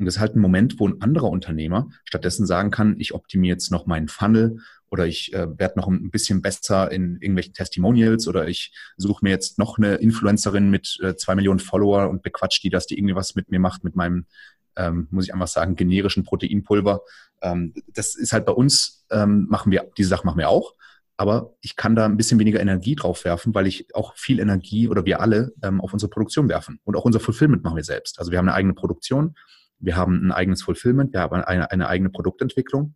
[0.00, 3.54] Und das ist halt ein Moment, wo ein anderer Unternehmer stattdessen sagen kann, ich optimiere
[3.54, 4.60] jetzt noch meinen Funnel
[4.90, 9.28] oder ich äh, werde noch ein bisschen besser in irgendwelchen Testimonials oder ich suche mir
[9.28, 13.14] jetzt noch eine Influencerin mit äh, zwei Millionen Follower und bequatscht die, dass die irgendwie
[13.14, 14.24] was mit mir macht, mit meinem,
[14.74, 17.02] ähm, muss ich einfach sagen, generischen Proteinpulver.
[17.42, 20.74] Ähm, das ist halt bei uns, ähm, machen wir, diese Sache machen wir auch.
[21.18, 24.88] Aber ich kann da ein bisschen weniger Energie drauf werfen, weil ich auch viel Energie
[24.88, 26.80] oder wir alle ähm, auf unsere Produktion werfen.
[26.84, 28.18] Und auch unser Fulfillment machen wir selbst.
[28.18, 29.34] Also wir haben eine eigene Produktion
[29.80, 32.94] wir haben ein eigenes Fulfillment, wir haben eine, eine eigene Produktentwicklung.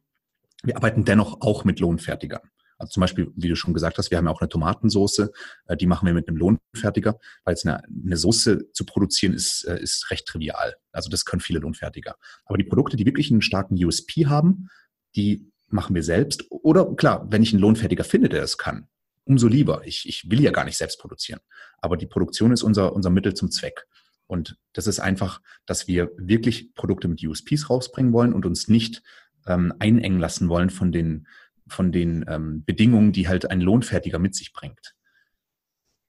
[0.62, 2.42] Wir arbeiten dennoch auch mit Lohnfertigern.
[2.79, 5.31] Also zum Beispiel, wie du schon gesagt hast, wir haben ja auch eine Tomatensauce,
[5.66, 9.64] äh, die machen wir mit einem Lohnfertiger, weil es eine, eine Soße zu produzieren ist,
[9.64, 10.75] äh, ist recht trivial.
[10.92, 12.16] Also das können viele Lohnfertiger.
[12.44, 14.68] Aber die Produkte, die wirklich einen starken USP haben,
[15.16, 16.44] die machen wir selbst.
[16.51, 18.88] Oder klar, wenn ich einen Lohnfertiger finde, der es kann,
[19.25, 19.83] umso lieber.
[19.85, 21.40] Ich, ich will ja gar nicht selbst produzieren.
[21.79, 23.87] Aber die Produktion ist unser, unser Mittel zum Zweck.
[24.27, 29.03] Und das ist einfach, dass wir wirklich Produkte mit USPs rausbringen wollen und uns nicht
[29.47, 31.27] ähm, einengen lassen wollen von den,
[31.67, 34.95] von den ähm, Bedingungen, die halt ein Lohnfertiger mit sich bringt.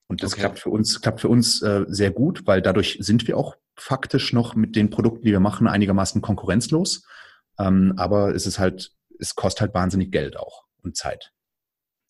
[0.07, 0.41] Und das okay.
[0.41, 4.33] klappt für uns, klappt für uns äh, sehr gut, weil dadurch sind wir auch faktisch
[4.33, 7.05] noch mit den Produkten, die wir machen, einigermaßen konkurrenzlos.
[7.57, 11.31] Ähm, aber es ist halt, es kostet halt wahnsinnig Geld auch und Zeit.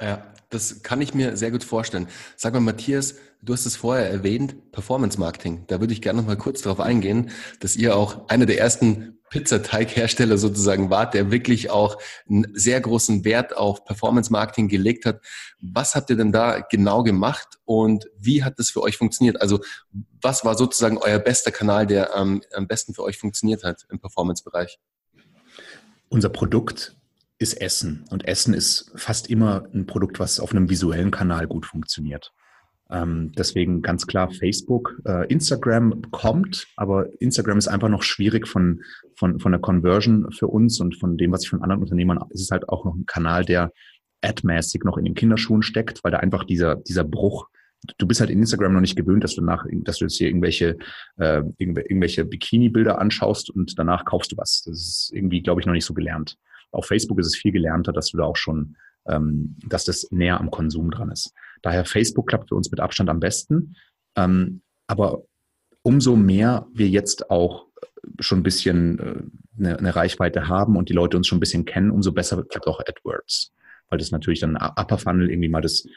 [0.02, 2.08] Ja, das kann ich mir sehr gut vorstellen.
[2.36, 5.64] Sag mal, Matthias, du hast es vorher erwähnt, Performance Marketing.
[5.68, 9.16] Da würde ich gerne noch mal kurz darauf eingehen, dass ihr auch einer der ersten
[9.30, 11.98] Pizzateighersteller sozusagen wart, der wirklich auch
[12.30, 15.22] einen sehr großen Wert auf Performance Marketing gelegt hat.
[15.60, 19.42] Was habt ihr denn da genau gemacht und wie hat das für euch funktioniert?
[19.42, 19.60] Also
[20.22, 24.00] was war sozusagen euer bester Kanal, der ähm, am besten für euch funktioniert hat im
[24.00, 24.80] Performance-Bereich?
[26.10, 26.96] Unser Produkt
[27.38, 28.06] ist Essen.
[28.10, 32.32] Und Essen ist fast immer ein Produkt, was auf einem visuellen Kanal gut funktioniert.
[32.90, 35.02] Ähm, deswegen ganz klar Facebook.
[35.06, 38.82] Äh, Instagram kommt, aber Instagram ist einfach noch schwierig von,
[39.16, 42.42] von, von der Conversion für uns und von dem, was ich von anderen Unternehmern, ist
[42.42, 43.72] es halt auch noch ein Kanal, der
[44.22, 47.48] admäßig noch in den Kinderschuhen steckt, weil da einfach dieser, dieser Bruch
[47.98, 50.28] du bist halt in Instagram noch nicht gewöhnt, dass du nach, dass du jetzt hier
[50.28, 50.78] irgendwelche,
[51.18, 54.64] äh, irgendwelche Bikini-Bilder anschaust und danach kaufst du was.
[54.64, 56.38] Das ist irgendwie, glaube ich, noch nicht so gelernt.
[56.76, 58.76] Auf Facebook ist es viel gelernter, dass du da auch schon,
[59.08, 61.34] ähm, dass das näher am Konsum dran ist.
[61.62, 63.76] Daher Facebook klappt für uns mit Abstand am besten.
[64.16, 65.24] Ähm, aber
[65.82, 67.68] umso mehr wir jetzt auch
[68.20, 69.24] schon ein bisschen äh,
[69.58, 72.68] eine, eine Reichweite haben und die Leute uns schon ein bisschen kennen, umso besser klappt
[72.68, 73.54] auch AdWords.
[73.90, 75.88] Weil das natürlich dann Upper Funnel irgendwie mal das,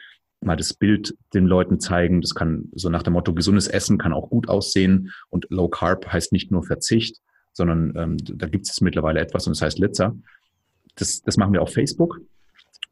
[0.41, 2.21] mal das Bild den Leuten zeigen.
[2.21, 6.07] Das kann so nach dem Motto, gesundes Essen kann auch gut aussehen und Low Carb
[6.11, 7.19] heißt nicht nur Verzicht,
[7.51, 10.15] sondern ähm, da gibt es mittlerweile etwas und das heißt Litzer.
[10.99, 12.21] Das, das machen wir auf Facebook.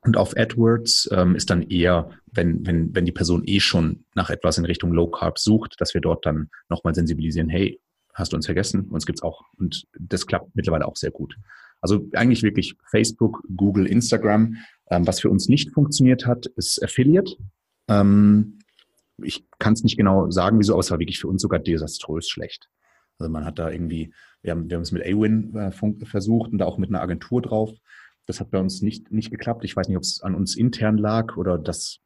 [0.02, 4.30] Und auf AdWords ähm, ist dann eher, wenn, wenn, wenn die Person eh schon nach
[4.30, 7.80] etwas in Richtung Low Carb sucht, dass wir dort dann nochmal sensibilisieren, hey,
[8.14, 8.88] hast du uns vergessen?
[8.90, 9.44] Uns gibt's auch.
[9.58, 11.36] Und das klappt mittlerweile auch sehr gut.
[11.82, 14.58] Also eigentlich wirklich Facebook, Google, Instagram.
[14.90, 17.36] Ähm, was für uns nicht funktioniert hat, ist Affiliate.
[17.88, 18.60] Ähm,
[19.22, 22.28] ich kann es nicht genau sagen, wieso, aber es war wirklich für uns sogar desaströs
[22.28, 22.70] schlecht.
[23.20, 24.14] Also man hat da irgendwie
[24.48, 25.72] Wir haben, wir haben es mit Awin äh,
[26.06, 27.70] versucht und da auch mit einer Agentur drauf.
[28.26, 29.66] Das hat bei uns nicht, nicht geklappt.
[29.66, 32.00] Ich weiß nicht, ob es an uns intern lag oder das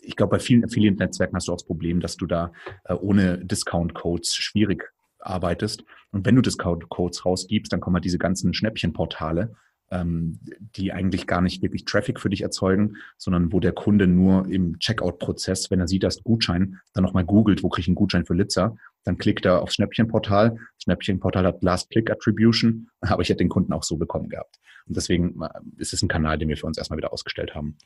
[0.00, 2.52] ich glaube, bei vielen Affiliate-Netzwerken hast du auch das Problem, dass du da
[2.84, 5.84] äh, ohne Discount-Codes schwierig arbeitest.
[6.12, 9.54] Und wenn du Discount-Codes rausgibst, dann kommen halt diese ganzen Schnäppchenportale,
[9.90, 10.38] ähm,
[10.76, 14.78] die eigentlich gar nicht wirklich Traffic für dich erzeugen, sondern wo der Kunde nur im
[14.78, 18.34] Checkout-Prozess, wenn er sieht, dass Gutschein, dann nochmal googelt, wo kriege ich einen Gutschein für
[18.34, 20.58] Litzer, dann klickt er aufs Schnäppchenportal.
[20.82, 24.58] Schnäppchenportal hat Last-Click-Attribution, aber ich hätte den Kunden auch so bekommen gehabt.
[24.86, 27.78] Und deswegen äh, ist es ein Kanal, den wir für uns erstmal wieder ausgestellt haben.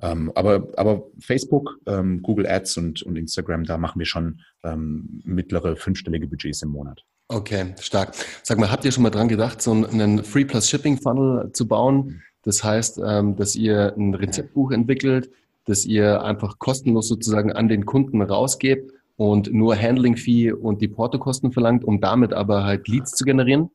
[0.00, 5.20] Ähm, aber, aber Facebook, ähm, Google Ads und, und Instagram, da machen wir schon ähm,
[5.24, 7.04] mittlere fünfstellige Budgets im Monat.
[7.28, 8.14] Okay, stark.
[8.42, 11.68] Sag mal, habt ihr schon mal dran gedacht, so einen Free Plus Shipping Funnel zu
[11.68, 12.22] bauen?
[12.42, 15.30] Das heißt, ähm, dass ihr ein Rezeptbuch entwickelt,
[15.66, 20.88] dass ihr einfach kostenlos sozusagen an den Kunden rausgebt und nur Handling Fee und die
[20.88, 23.70] Portokosten verlangt, um damit aber halt Leads zu generieren?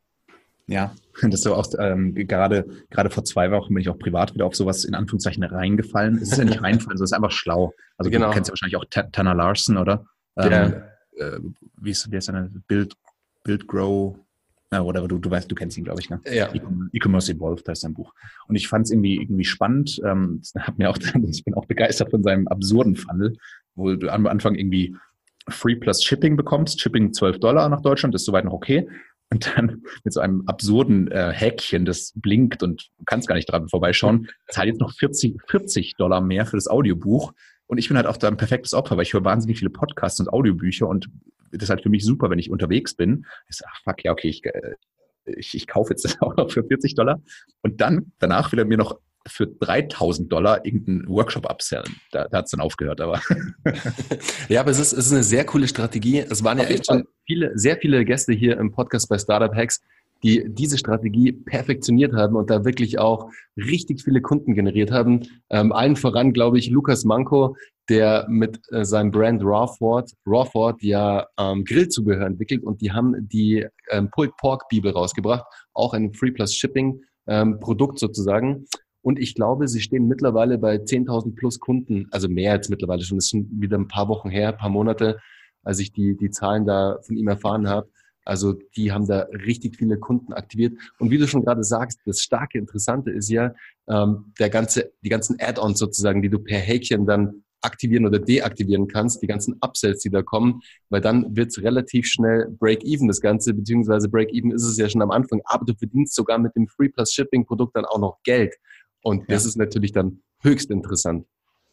[0.68, 4.34] Ja, das ist so auch ähm, gerade gerade vor zwei Wochen bin ich auch privat
[4.34, 6.18] wieder auf sowas in Anführungszeichen reingefallen.
[6.18, 7.74] Es ist ja nicht reinfallen, sondern es ist einfach schlau.
[7.98, 8.28] Also genau.
[8.28, 10.06] du kennst ja wahrscheinlich auch Tanner Larson, oder?
[10.38, 10.66] Ähm, ja.
[11.26, 11.40] Äh,
[11.78, 12.94] wie ist, wie ist seine Build,
[13.44, 14.16] Build Grow?
[14.72, 16.22] Na, oder du, du weißt, du kennst ihn, glaube ich, ne?
[16.32, 16.54] Ja.
[16.94, 18.14] E-Commerce Evolved heißt sein Buch.
[18.48, 20.00] Und ich fand es irgendwie irgendwie spannend.
[20.06, 23.36] Ähm, hat mir auch, ich bin auch begeistert von seinem absurden Funnel,
[23.74, 24.96] wo du am Anfang irgendwie
[25.52, 26.82] Free plus Shipping bekommst.
[26.82, 28.88] Shipping 12 Dollar nach Deutschland, ist soweit noch okay
[29.32, 33.50] und dann mit so einem absurden äh, Häkchen, das blinkt und du kannst gar nicht
[33.50, 37.34] dran vorbeischauen, zahlt jetzt noch 40, 40 Dollar mehr für das Audiobuch.
[37.68, 40.20] Und ich bin halt auch da ein perfektes Opfer, weil ich höre wahnsinnig viele Podcasts
[40.20, 41.10] und Audiobücher und
[41.52, 43.26] das ist halt für mich super, wenn ich unterwegs bin.
[43.48, 44.76] Ich sage, ach fuck, ja, okay, ich, äh,
[45.26, 47.22] ich, ich kaufe jetzt das auch noch für 40 Dollar.
[47.62, 51.96] Und dann, danach will er mir noch für 3000 Dollar irgendeinen Workshop absellen.
[52.12, 53.22] Da, da hat es dann aufgehört, aber.
[54.50, 56.20] ja, aber es ist, es ist eine sehr coole Strategie.
[56.20, 59.82] Es waren ja echt schon viele, sehr viele Gäste hier im Podcast bei Startup Hacks,
[60.24, 65.28] die diese Strategie perfektioniert haben und da wirklich auch richtig viele Kunden generiert haben.
[65.50, 67.56] Ähm, allen voran, glaube ich, Lukas Manko,
[67.90, 73.66] der mit äh, seinem Brand Rawford, Rawford ja ähm, Grillzubehör entwickelt und die haben die
[73.90, 78.66] ähm, Pulled Pork Bibel rausgebracht, auch ein Free Plus Shipping ähm, Produkt sozusagen.
[79.02, 83.18] Und ich glaube, sie stehen mittlerweile bei 10.000 plus Kunden, also mehr jetzt mittlerweile schon.
[83.18, 85.20] Das ist schon wieder ein paar Wochen her, ein paar Monate,
[85.64, 87.90] als ich die, die Zahlen da von ihm erfahren habe.
[88.26, 90.78] Also die haben da richtig viele Kunden aktiviert.
[91.00, 93.54] Und wie du schon gerade sagst, das starke Interessante ist ja,
[93.88, 98.88] ähm, der ganze, die ganzen Add-ons sozusagen, die du per Häkchen dann aktivieren oder deaktivieren
[98.88, 103.54] kannst, die ganzen Upsells, die da kommen, weil dann wird's relativ schnell Break-Even, das Ganze,
[103.54, 106.90] beziehungsweise Break-Even ist es ja schon am Anfang, aber du verdienst sogar mit dem Free
[106.90, 108.56] Plus Shipping Produkt dann auch noch Geld.
[109.02, 109.50] Und das ja.
[109.50, 111.26] ist natürlich dann höchst interessant.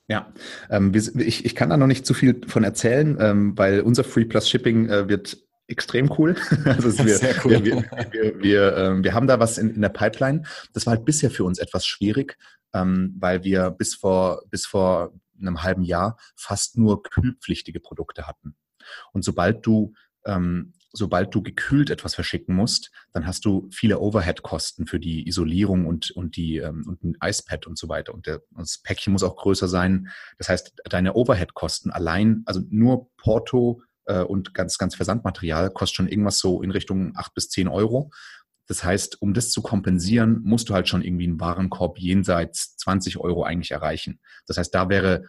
[0.09, 0.33] Ja,
[0.71, 4.25] ähm, ich, ich kann da noch nicht zu viel von erzählen, ähm, weil unser Free
[4.25, 5.37] Plus Shipping äh, wird
[5.67, 6.37] extrem cool.
[6.65, 7.65] also wir, Sehr cool.
[7.65, 10.43] Wir, wir, wir, wir, ähm, wir haben da was in, in der Pipeline.
[10.73, 12.37] Das war halt bisher für uns etwas schwierig,
[12.73, 18.55] ähm, weil wir bis vor, bis vor einem halben Jahr fast nur kühlpflichtige Produkte hatten.
[19.13, 19.93] Und sobald du
[20.25, 25.87] ähm, sobald du gekühlt etwas verschicken musst, dann hast du viele Overhead-Kosten für die Isolierung
[25.87, 28.15] und, und, die, ähm, und ein Eispad und so weiter.
[28.15, 30.09] Und, das Päckchen muss auch größer sein.
[30.39, 36.09] Das heißt, deine Overhead-Kosten allein, also nur Porto äh, und ganz, ganz Versandmaterial kostet schon
[36.09, 38.11] irgendwas so in Richtung acht bis zehn Euro.
[38.67, 43.19] Das heißt, um das zu kompensieren, musst du halt schon irgendwie einen Warenkorb jenseits 20
[43.19, 44.19] Euro eigentlich erreichen.
[44.47, 45.25] Das heißt, da wäre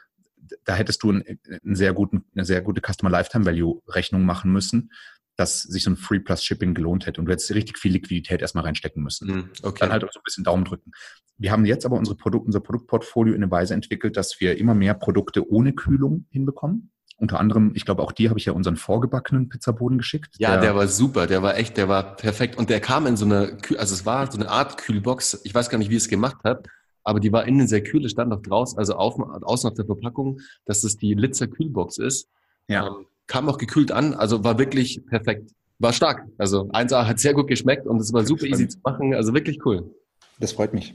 [0.63, 1.23] da hättest du einen,
[1.63, 4.91] einen sehr guten, eine sehr gute Customer Lifetime Value Rechnung machen müssen
[5.38, 8.41] dass sich so ein Free Plus Shipping gelohnt hätte und du hättest richtig viel Liquidität
[8.41, 9.28] erstmal reinstecken müssen.
[9.28, 9.80] Hm, okay.
[9.82, 10.91] Dann halt auch so ein bisschen Daumen drücken.
[11.38, 14.73] Wir haben jetzt aber unsere Produkt, unser Produktportfolio in eine Weise entwickelt, dass wir immer
[14.73, 16.91] mehr Produkte ohne Kühlung hinbekommen.
[17.19, 20.36] Unter anderem, ich glaube, auch dir habe ich ja unseren vorgebackenen Pizzaboden geschickt.
[20.38, 22.58] Ja, der, der, war super, der war echt, der war perfekt.
[22.58, 25.41] Und der kam in so eine, also es war so eine Art Kühlbox.
[25.43, 26.67] Ich weiß gar nicht, wie es gemacht hat,
[27.04, 28.06] aber die war innen sehr kühl.
[28.06, 31.97] Es stand noch draußen, also auf, außen auf der Verpackung, dass das die Litzer Kühlbox
[31.97, 32.30] ist.
[32.67, 32.88] Ja.
[32.88, 35.52] Ähm, kam auch gekühlt an, also war wirklich perfekt.
[35.80, 36.26] War stark.
[36.38, 39.63] Also 1A hat sehr gut geschmeckt und es war super easy zu machen, also wirklich
[39.66, 39.94] cool.
[40.40, 40.94] Das freut mich.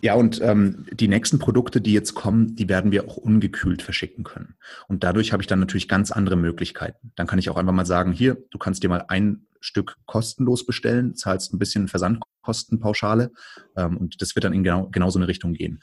[0.00, 4.22] Ja, und ähm, die nächsten Produkte, die jetzt kommen, die werden wir auch ungekühlt verschicken
[4.22, 4.54] können.
[4.86, 7.12] Und dadurch habe ich dann natürlich ganz andere Möglichkeiten.
[7.16, 10.64] Dann kann ich auch einfach mal sagen, hier, du kannst dir mal ein Stück kostenlos
[10.64, 13.32] bestellen, zahlst ein bisschen Versandkostenpauschale
[13.76, 15.80] ähm, und das wird dann in genau, genau so eine Richtung gehen.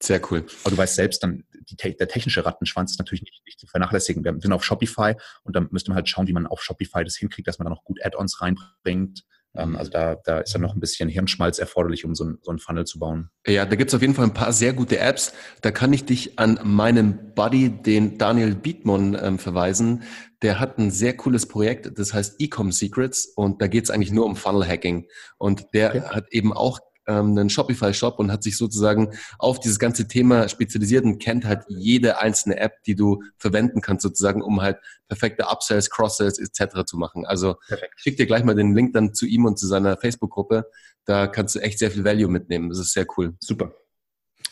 [0.00, 0.46] Sehr cool.
[0.62, 4.24] Aber du weißt selbst, dann die, der technische Rattenschwanz ist natürlich nicht, nicht zu vernachlässigen.
[4.24, 7.16] Wir sind auf Shopify und dann müsste man halt schauen, wie man auf Shopify das
[7.16, 9.24] hinkriegt, dass man da noch gut Add-ons reinbringt.
[9.56, 12.50] Ähm, also da, da ist dann noch ein bisschen Hirnschmalz erforderlich, um so, ein, so
[12.50, 13.30] einen Funnel zu bauen.
[13.46, 15.32] Ja, da gibt's auf jeden Fall ein paar sehr gute Apps.
[15.62, 20.04] Da kann ich dich an meinen Buddy, den Daniel Bietmon, ähm, verweisen.
[20.42, 24.26] Der hat ein sehr cooles Projekt, das heißt Ecom Secrets und da geht's eigentlich nur
[24.26, 25.08] um Funnel Hacking.
[25.38, 26.02] Und der okay.
[26.02, 31.04] hat eben auch ähm, einen Shopify-Shop und hat sich sozusagen auf dieses ganze Thema spezialisiert
[31.04, 35.90] und kennt halt jede einzelne App, die du verwenden kannst, sozusagen, um halt perfekte Upsells,
[35.90, 36.84] Cross-Sells etc.
[36.86, 37.26] zu machen.
[37.26, 37.94] Also Perfekt.
[37.96, 40.70] schick dir gleich mal den Link dann zu ihm und zu seiner Facebook-Gruppe.
[41.04, 42.68] Da kannst du echt sehr viel Value mitnehmen.
[42.68, 43.34] Das ist sehr cool.
[43.40, 43.74] Super.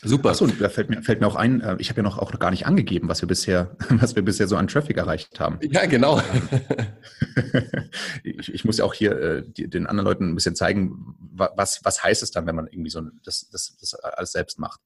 [0.03, 0.29] Super.
[0.29, 2.39] Achso, da fällt mir, fällt mir auch ein, äh, ich habe ja noch auch noch
[2.39, 5.59] gar nicht angegeben, was wir bisher, was wir bisher so an Traffic erreicht haben.
[5.61, 6.21] Ja, genau.
[8.23, 11.81] ich, ich muss ja auch hier äh, die, den anderen Leuten ein bisschen zeigen, was,
[11.83, 14.79] was heißt es dann, wenn man irgendwie so das, das, das alles selbst macht.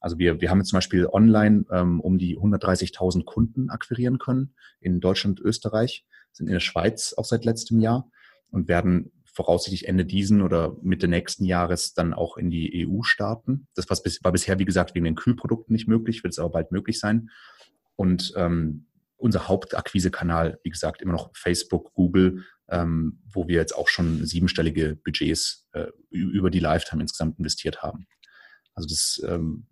[0.00, 4.54] Also wir, wir haben jetzt zum Beispiel online ähm, um die 130.000 Kunden akquirieren können
[4.80, 8.10] in Deutschland, Österreich, sind in der Schweiz auch seit letztem Jahr
[8.50, 13.66] und werden voraussichtlich Ende diesen oder Mitte nächsten Jahres dann auch in die EU starten.
[13.74, 16.98] Das war bisher, wie gesagt, wegen den Kühlprodukten nicht möglich, wird es aber bald möglich
[17.00, 17.30] sein.
[17.96, 23.88] Und ähm, unser Hauptakquisekanal, wie gesagt, immer noch Facebook, Google, ähm, wo wir jetzt auch
[23.88, 28.06] schon siebenstellige Budgets äh, über die Lifetime insgesamt investiert haben.
[28.74, 29.66] Also das ähm,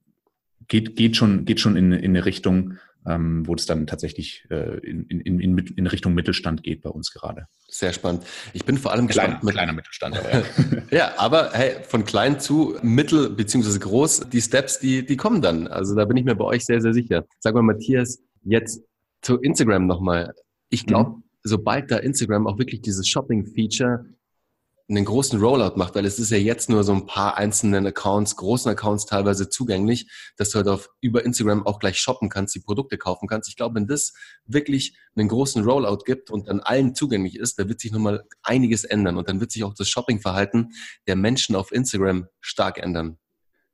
[0.69, 4.79] geht, geht schon, geht schon in, in eine Richtung, ähm, wo es dann tatsächlich äh,
[4.79, 7.47] in, in, in, in Richtung Mittelstand geht bei uns gerade.
[7.69, 8.25] Sehr spannend.
[8.53, 9.45] Ich bin vor allem Klein, gespannt.
[9.45, 10.43] Mit, kleiner Mittelstand, aber ja.
[10.91, 15.67] ja, aber hey, von klein zu mittel beziehungsweise groß, die Steps, die, die kommen dann.
[15.67, 17.25] Also da bin ich mir bei euch sehr, sehr sicher.
[17.39, 18.83] Sag mal, Matthias, jetzt
[19.23, 20.35] zu Instagram nochmal.
[20.69, 21.23] Ich glaube, mhm.
[21.43, 24.05] sobald da Instagram auch wirklich dieses Shopping-Feature
[24.91, 28.37] einen großen Rollout macht, weil es ist ja jetzt nur so ein paar einzelnen Accounts,
[28.37, 32.61] großen Accounts teilweise zugänglich, dass du halt auf, über Instagram auch gleich shoppen kannst, die
[32.61, 33.49] Produkte kaufen kannst.
[33.49, 34.13] Ich glaube, wenn das
[34.47, 38.85] wirklich einen großen Rollout gibt und dann allen zugänglich ist, da wird sich nochmal einiges
[38.85, 40.73] ändern und dann wird sich auch das Shoppingverhalten
[41.07, 43.17] der Menschen auf Instagram stark ändern.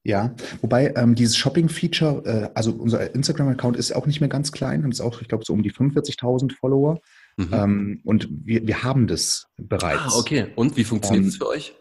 [0.07, 4.85] Ja, wobei ähm, dieses Shopping-Feature, äh, also unser Instagram-Account ist auch nicht mehr ganz klein,
[4.85, 7.01] haben es auch, ich glaube, so um die 45.000 Follower.
[7.37, 7.49] Mhm.
[7.53, 10.15] Ähm, und wir, wir haben das bereits.
[10.15, 10.47] Ah, okay.
[10.57, 11.75] Und wie funktioniert ähm, es für euch?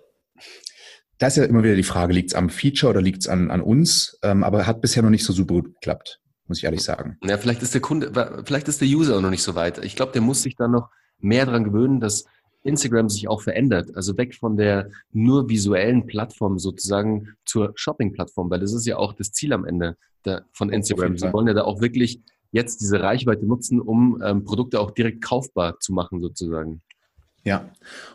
[1.18, 3.50] Da ist ja immer wieder die Frage, liegt es am Feature oder liegt es an,
[3.50, 4.20] an uns?
[4.22, 7.18] Ähm, aber hat bisher noch nicht so super gut geklappt, muss ich ehrlich sagen.
[7.24, 9.84] Ja, vielleicht ist der Kunde, vielleicht ist der User auch noch nicht so weit.
[9.84, 10.90] Ich glaube, der muss sich da noch
[11.20, 12.26] mehr dran gewöhnen, dass
[12.64, 13.96] Instagram sich auch verändert.
[13.96, 19.14] Also weg von der nur visuellen Plattform sozusagen zur Shopping-Plattform, weil das ist ja auch
[19.14, 21.18] das Ziel am Ende der, von Instagram.
[21.18, 25.24] Sie wollen ja da auch wirklich jetzt diese Reichweite nutzen, um ähm, Produkte auch direkt
[25.24, 26.82] kaufbar zu machen, sozusagen.
[27.46, 27.70] Ja,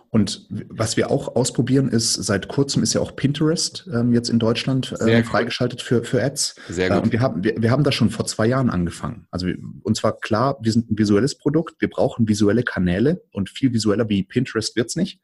[0.08, 4.40] und was wir auch ausprobieren ist, seit kurzem ist ja auch Pinterest ähm, jetzt in
[4.40, 6.56] Deutschland äh, freigeschaltet für, für Ads.
[6.68, 6.96] Sehr gut.
[6.96, 9.28] Äh, und wir haben, wir, wir haben das schon vor zwei Jahren angefangen.
[9.30, 9.46] Also
[9.84, 14.08] und zwar klar, wir sind ein visuelles Produkt, wir brauchen visuelle Kanäle und viel visueller
[14.08, 15.20] wie Pinterest wird's nicht.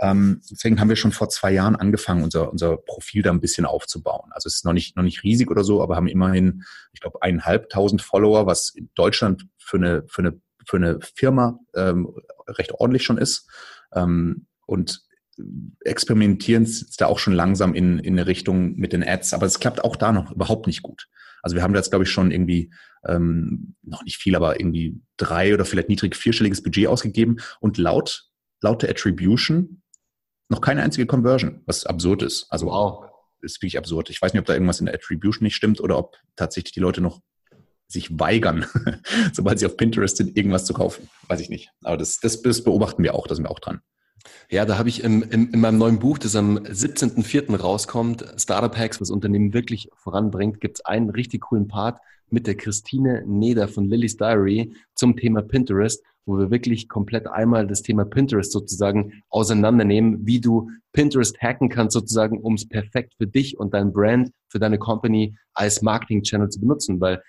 [0.00, 3.64] Ähm, deswegen haben wir schon vor zwei Jahren angefangen, unser, unser Profil da ein bisschen
[3.64, 4.30] aufzubauen.
[4.32, 7.22] Also es ist noch nicht, noch nicht riesig oder so, aber haben immerhin, ich glaube,
[7.22, 12.12] eineinhalbtausend Follower, was in Deutschland für eine, für eine, für eine Firma ähm,
[12.48, 13.48] recht ordentlich schon ist.
[13.92, 15.02] Ähm, und
[15.84, 19.82] experimentieren da auch schon langsam in, in eine Richtung mit den Ads, aber es klappt
[19.82, 21.08] auch da noch überhaupt nicht gut.
[21.42, 22.72] Also wir haben da jetzt, glaube ich, schon irgendwie
[23.04, 28.30] ähm, noch nicht viel, aber irgendwie drei oder vielleicht niedrig vierstelliges Budget ausgegeben und laut
[28.64, 29.82] laut der Attribution
[30.48, 32.46] noch keine einzige Conversion, was absurd ist.
[32.50, 33.04] Also wow.
[33.40, 34.10] ist wirklich absurd.
[34.10, 36.80] Ich weiß nicht, ob da irgendwas in der Attribution nicht stimmt oder ob tatsächlich die
[36.80, 37.20] Leute noch
[37.88, 38.66] sich weigern,
[39.32, 41.08] sobald sie auf Pinterest sind, irgendwas zu kaufen.
[41.28, 41.70] Weiß ich nicht.
[41.82, 43.80] Aber das, das, das beobachten wir auch, da sind wir auch dran.
[44.50, 47.56] Ja, da habe ich im, im, in meinem neuen Buch, das am 17.04.
[47.56, 52.56] rauskommt, Startup Hacks, was Unternehmen wirklich voranbringt, gibt es einen richtig coolen Part mit der
[52.56, 58.04] Christine Neder von Lily's Diary zum Thema Pinterest wo wir wirklich komplett einmal das Thema
[58.04, 63.74] Pinterest sozusagen auseinandernehmen, wie du Pinterest hacken kannst sozusagen, um es perfekt für dich und
[63.74, 67.22] dein Brand, für deine Company als Marketing-Channel zu benutzen, weil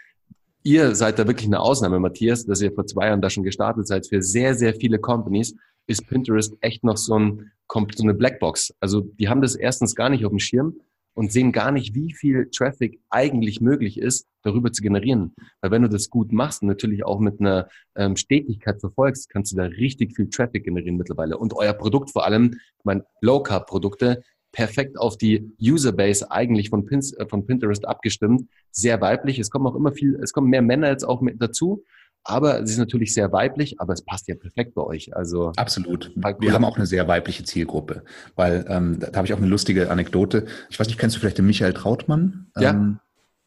[0.63, 3.87] ihr seid da wirklich eine Ausnahme, Matthias, dass ihr vor zwei Jahren da schon gestartet
[3.87, 4.07] seid.
[4.07, 5.55] Für sehr, sehr viele Companies
[5.87, 8.73] ist Pinterest echt noch so, ein, so eine Blackbox.
[8.79, 10.79] Also die haben das erstens gar nicht auf dem Schirm
[11.15, 15.33] und sehen gar nicht, wie viel Traffic eigentlich möglich ist, darüber zu generieren.
[15.61, 19.51] Weil wenn du das gut machst und natürlich auch mit einer ähm, Stetigkeit verfolgst, kannst
[19.51, 21.37] du da richtig viel Traffic generieren mittlerweile.
[21.37, 27.01] Und euer Produkt vor allem, ich meine, Low-Carb-Produkte, perfekt auf die Userbase eigentlich von, Pin
[27.17, 29.39] äh, von Pinterest abgestimmt, sehr weiblich.
[29.39, 31.83] Es kommen auch immer viel, es kommen mehr Männer jetzt auch mit dazu.
[32.27, 35.15] Aber sie ist natürlich sehr weiblich, aber es passt ja perfekt bei euch.
[35.15, 36.11] Also absolut.
[36.39, 38.03] Wir haben auch eine sehr weibliche Zielgruppe,
[38.35, 40.47] weil ähm, da, da habe ich auch eine lustige Anekdote.
[40.69, 42.47] Ich weiß nicht, kennst du vielleicht den Michael Trautmann?
[42.57, 42.71] Ja.
[42.71, 42.99] Ähm,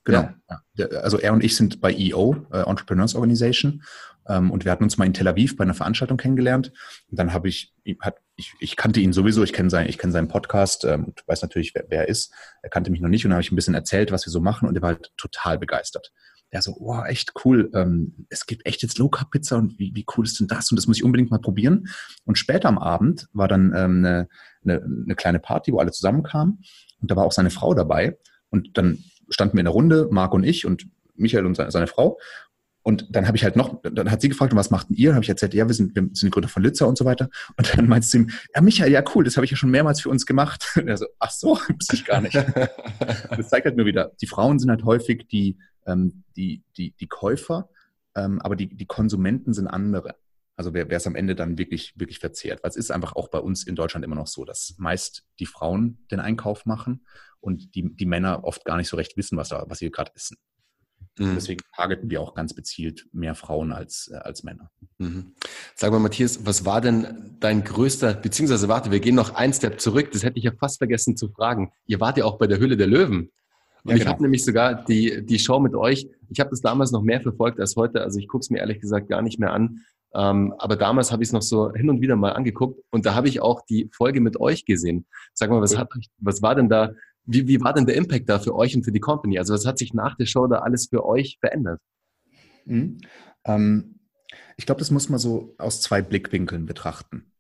[0.05, 0.29] genau.
[0.77, 0.87] Ja.
[1.03, 3.83] Also er und ich sind bei EO, äh, Entrepreneurs Organization,
[4.29, 6.73] ähm, und wir hatten uns mal in Tel Aviv bei einer Veranstaltung kennengelernt.
[7.11, 10.13] Und dann habe ich, hat ich, ich kannte ihn sowieso, ich kenne sein, ich kenne
[10.13, 12.33] seinen Podcast, ähm, weiß natürlich, wer, wer er ist.
[12.63, 14.69] Er kannte mich noch nicht und habe ich ein bisschen erzählt, was wir so machen
[14.69, 16.13] und er war halt total begeistert.
[16.53, 17.71] Der so, wow, echt cool.
[17.75, 20.71] Ähm, es gibt echt jetzt Low Carb Pizza und wie, wie cool ist denn das?
[20.71, 21.89] Und das muss ich unbedingt mal probieren.
[22.25, 24.29] Und später am Abend war dann ähm, eine,
[24.65, 26.63] eine, eine kleine Party, wo alle zusammenkamen
[27.01, 28.17] und da war auch seine Frau dabei.
[28.51, 30.87] Und dann standen wir in der Runde, Marc und ich und
[31.17, 32.19] Michael und seine, seine Frau.
[32.83, 35.13] Und dann habe ich halt noch, dann hat sie gefragt, was macht denn ihr?
[35.15, 37.29] Habe ich erzählt, ja, wir sind, wir sind die Gründer von Litzer und so weiter.
[37.57, 40.01] Und dann meinte sie ihm, ja, Michael, ja, cool, das habe ich ja schon mehrmals
[40.01, 40.73] für uns gemacht.
[40.77, 42.35] Und er so, ach so, wusste ich gar nicht.
[43.37, 45.59] das zeigt halt nur wieder, die Frauen sind halt häufig die,
[45.89, 47.69] ähm, die, die, die Käufer,
[48.15, 50.15] ähm, aber die, die Konsumenten sind andere.
[50.57, 52.63] Also wer, es am Ende dann wirklich, wirklich verzehrt.
[52.63, 55.47] Weil es ist einfach auch bei uns in Deutschland immer noch so, dass meist die
[55.47, 57.07] Frauen den Einkauf machen
[57.41, 60.11] und die, die Männer oft gar nicht so recht wissen, was, da, was sie gerade
[60.15, 60.37] essen.
[61.19, 61.35] Mhm.
[61.35, 64.71] Deswegen targeten wir auch ganz bezielt mehr Frauen als, äh, als Männer.
[64.99, 65.33] Mhm.
[65.75, 69.81] Sag mal, Matthias, was war denn dein größter, beziehungsweise warte, wir gehen noch ein Step
[69.81, 71.73] zurück, das hätte ich ja fast vergessen zu fragen.
[71.87, 73.31] Ihr wart ja auch bei der Hülle der Löwen.
[73.89, 74.13] Und ja, ich genau.
[74.13, 77.59] habe nämlich sogar die, die Show mit euch, ich habe das damals noch mehr verfolgt
[77.61, 79.81] als heute, also ich gucke es mir ehrlich gesagt gar nicht mehr an.
[80.15, 83.15] Ähm, aber damals habe ich es noch so hin und wieder mal angeguckt und da
[83.15, 85.07] habe ich auch die Folge mit euch gesehen.
[85.35, 86.93] Sag mal, was, hat, was war denn da
[87.31, 89.39] wie, wie war denn der Impact da für euch und für die Company?
[89.39, 91.81] Also was hat sich nach der Show da alles für euch verändert?
[92.65, 92.99] Mhm.
[93.45, 94.01] Ähm,
[94.57, 97.31] ich glaube, das muss man so aus zwei Blickwinkeln betrachten.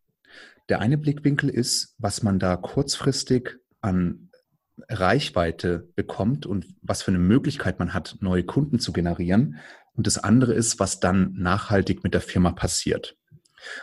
[0.68, 4.27] Der eine Blickwinkel ist, was man da kurzfristig an
[4.88, 9.56] Reichweite bekommt und was für eine Möglichkeit man hat, neue Kunden zu generieren.
[9.94, 13.16] Und das andere ist, was dann nachhaltig mit der Firma passiert.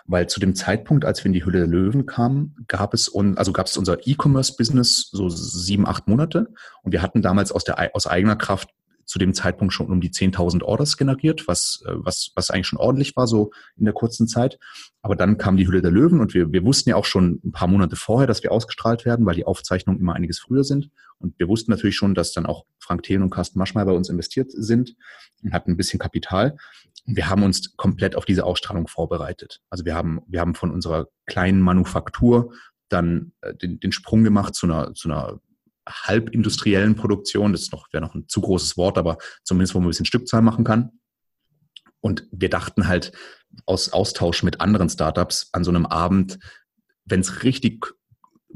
[0.05, 3.37] Weil zu dem Zeitpunkt, als wir in die Hülle der Löwen kamen, gab es, un,
[3.37, 6.47] also gab es unser E-Commerce-Business so sieben, acht Monate.
[6.81, 8.69] Und wir hatten damals aus, der, aus eigener Kraft
[9.05, 12.79] zu dem Zeitpunkt schon um die 10.000 Orders generiert, was, äh, was, was eigentlich schon
[12.79, 14.59] ordentlich war, so in der kurzen Zeit.
[15.01, 17.51] Aber dann kam die Hülle der Löwen und wir, wir wussten ja auch schon ein
[17.51, 20.89] paar Monate vorher, dass wir ausgestrahlt werden, weil die Aufzeichnungen immer einiges früher sind.
[21.17, 24.09] Und wir wussten natürlich schon, dass dann auch Frank Thelen und Carsten Maschmeyer bei uns
[24.09, 24.95] investiert sind
[25.43, 26.57] und hatten ein bisschen Kapital.
[27.05, 29.61] Wir haben uns komplett auf diese Ausstrahlung vorbereitet.
[29.69, 32.51] Also wir haben, wir haben von unserer kleinen Manufaktur
[32.89, 35.39] dann äh, den, den Sprung gemacht zu einer, zu einer
[35.87, 37.51] halbindustriellen Produktion.
[37.51, 40.41] Das noch, wäre noch ein zu großes Wort, aber zumindest, wo man ein bisschen Stückzahl
[40.41, 40.99] machen kann.
[42.01, 43.11] Und wir dachten halt
[43.65, 46.37] aus Austausch mit anderen Startups an so einem Abend,
[47.05, 47.85] wenn es richtig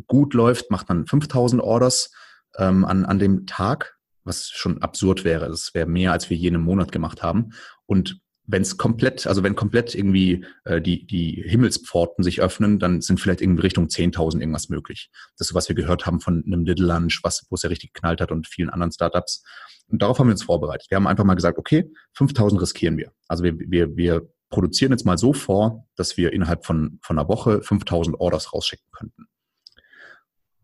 [0.08, 2.12] gut läuft, macht man 5000 Orders
[2.58, 5.48] ähm, an, an dem Tag, was schon absurd wäre.
[5.50, 7.52] Das wäre mehr, als wir je in Monat gemacht haben.
[7.86, 8.22] Und
[8.52, 13.20] wenn es komplett, also wenn komplett irgendwie äh, die, die Himmelspforten sich öffnen, dann sind
[13.20, 15.12] vielleicht irgendwie Richtung 10.000 irgendwas möglich.
[15.38, 17.70] Das ist so, was wir gehört haben von einem Little Lunch, was, wo es ja
[17.70, 19.44] richtig geknallt hat und vielen anderen Startups.
[19.88, 20.88] Und darauf haben wir uns vorbereitet.
[20.90, 23.12] Wir haben einfach mal gesagt, okay, 5.000 riskieren wir.
[23.28, 27.30] Also wir, wir, wir produzieren jetzt mal so vor, dass wir innerhalb von, von einer
[27.30, 29.28] Woche 5.000 Orders rausschicken könnten.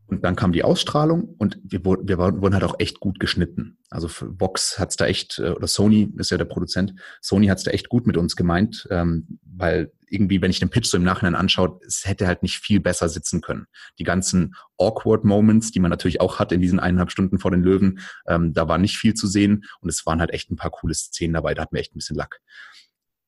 [0.07, 3.77] Und dann kam die Ausstrahlung und wir, wir wurden halt auch echt gut geschnitten.
[3.89, 7.71] Also Vox hat's da echt, äh, oder Sony ist ja der Produzent, Sony hat's da
[7.71, 11.33] echt gut mit uns gemeint, ähm, weil irgendwie, wenn ich den Pitch so im Nachhinein
[11.33, 13.65] anschaue, es hätte halt nicht viel besser sitzen können.
[13.97, 17.63] Die ganzen awkward Moments, die man natürlich auch hat in diesen eineinhalb Stunden vor den
[17.63, 20.71] Löwen, ähm, da war nicht viel zu sehen und es waren halt echt ein paar
[20.71, 22.41] coole Szenen dabei, da hatten wir echt ein bisschen Lack.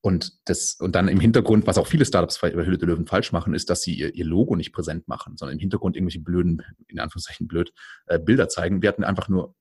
[0.07, 3.33] Und, das, und dann im Hintergrund, was auch viele Startups bei Hülle der Löwen falsch
[3.33, 6.61] machen, ist, dass sie ihr, ihr, Logo nicht präsent machen, sondern im Hintergrund irgendwelche blöden,
[6.87, 7.73] in Anführungszeichen blöd,
[8.05, 8.81] äh, Bilder zeigen.
[8.81, 9.53] Wir hatten einfach nur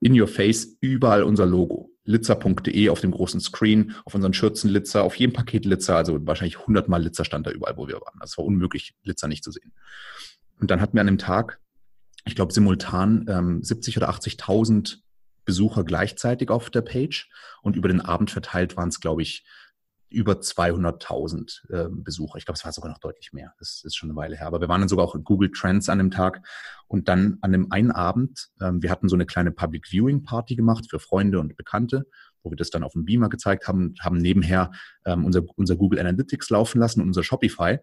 [0.00, 1.92] in your face überall unser Logo.
[2.06, 6.66] Litzer.de auf dem großen Screen, auf unseren Schürzen Litzer, auf jedem Paket Litzer, also wahrscheinlich
[6.66, 8.18] hundertmal Litzer stand da überall, wo wir waren.
[8.18, 9.72] Also es war unmöglich, Litzer nicht zu sehen.
[10.58, 11.60] Und dann hatten wir an dem Tag,
[12.24, 14.96] ich glaube, simultan ähm, 70 oder 80.000
[15.44, 17.30] Besucher gleichzeitig auf der Page
[17.62, 19.44] und über den Abend verteilt waren es, glaube ich,
[20.12, 22.36] über 200.000 äh, Besucher.
[22.38, 23.54] Ich glaube, es war sogar noch deutlich mehr.
[23.58, 24.46] Das ist schon eine Weile her.
[24.46, 26.46] Aber wir waren dann sogar auch in Google Trends an dem Tag.
[26.86, 30.54] Und dann an dem einen Abend, ähm, wir hatten so eine kleine Public Viewing Party
[30.54, 32.06] gemacht für Freunde und Bekannte,
[32.42, 34.70] wo wir das dann auf dem Beamer gezeigt haben, haben nebenher
[35.06, 37.78] ähm, unser, unser Google Analytics laufen lassen und unser Shopify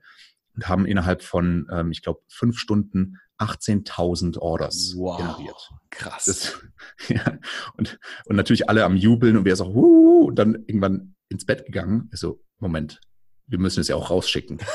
[0.60, 5.70] und haben innerhalb von, ähm, ich glaube, fünf Stunden 18.000 Orders wow, generiert.
[5.90, 6.26] Krass.
[6.26, 6.60] Das,
[7.08, 7.40] ja,
[7.78, 11.66] und, und natürlich alle am Jubeln und wir so, uh, und dann irgendwann ins Bett
[11.66, 12.10] gegangen.
[12.12, 13.00] Ich so, Moment,
[13.48, 14.58] wir müssen es ja auch rausschicken.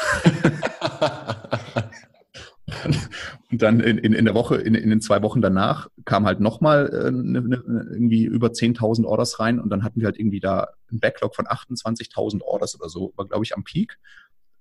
[3.51, 6.41] und dann in, in, in der Woche, in, in den zwei Wochen danach kam halt
[6.41, 7.63] nochmal äh, ne, ne,
[7.93, 11.47] irgendwie über 10.000 Orders rein und dann hatten wir halt irgendwie da ein Backlog von
[11.47, 13.99] 28.000 Orders oder so, war glaube ich am Peak.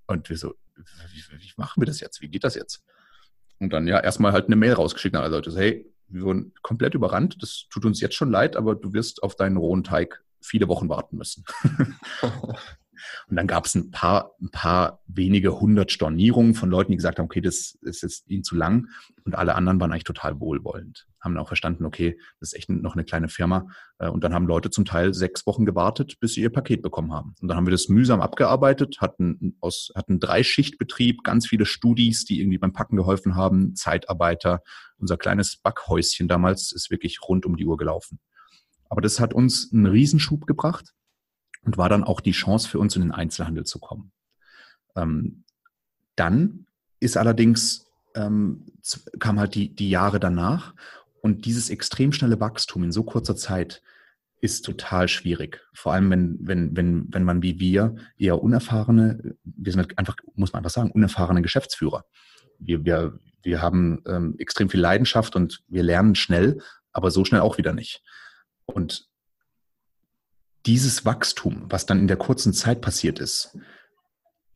[0.07, 2.21] Und wir so, wie, wie machen wir das jetzt?
[2.21, 2.83] Wie geht das jetzt?
[3.59, 5.55] Und dann ja erstmal halt eine Mail rausgeschickt an alle Leute.
[5.55, 7.41] Hey, wir wurden komplett überrannt.
[7.41, 10.89] Das tut uns jetzt schon leid, aber du wirst auf deinen rohen Teig viele Wochen
[10.89, 11.45] warten müssen.
[13.27, 17.19] Und dann gab es ein paar, ein paar wenige hundert Stornierungen von Leuten, die gesagt
[17.19, 18.87] haben, okay, das, ist ihnen zu lang.
[19.25, 22.93] Und alle anderen waren eigentlich total wohlwollend, haben auch verstanden, okay, das ist echt noch
[22.93, 23.67] eine kleine Firma.
[23.99, 27.13] Äh, und dann haben Leute zum Teil sechs Wochen gewartet, bis sie ihr Paket bekommen
[27.13, 27.35] haben.
[27.41, 32.41] Und dann haben wir das mühsam abgearbeitet, hatten aus, hatten Dreischichtbetrieb, ganz viele Studis, die
[32.41, 34.61] irgendwie beim Packen geholfen haben, Zeitarbeiter.
[34.97, 38.19] Unser kleines Backhäuschen damals ist wirklich rund um die Uhr gelaufen.
[38.89, 40.93] Aber das hat uns einen Riesenschub gebracht
[41.64, 44.11] und war dann auch die Chance für uns in den Einzelhandel zu kommen.
[44.95, 45.43] Ähm,
[46.16, 46.66] dann
[46.99, 48.66] ist allerdings, ähm,
[49.20, 50.74] kam halt die, die Jahre danach
[51.22, 53.82] und dieses extrem schnelle Wachstum in so kurzer Zeit
[54.41, 55.61] ist total schwierig.
[55.74, 60.18] Vor allem, wenn, wenn, wenn, wenn man wie wir eher unerfahrene, wir sind halt einfach,
[60.36, 62.03] muss man einfach sagen, unerfahrene Geschäftsführer.
[62.59, 66.61] Wir, wir, wir haben ähm, extrem viel Leidenschaft und wir lernen schnell,
[66.91, 68.03] aber so schnell auch wieder nicht.
[68.66, 69.07] Und
[70.66, 73.57] dieses Wachstum, was dann in der kurzen Zeit passiert ist,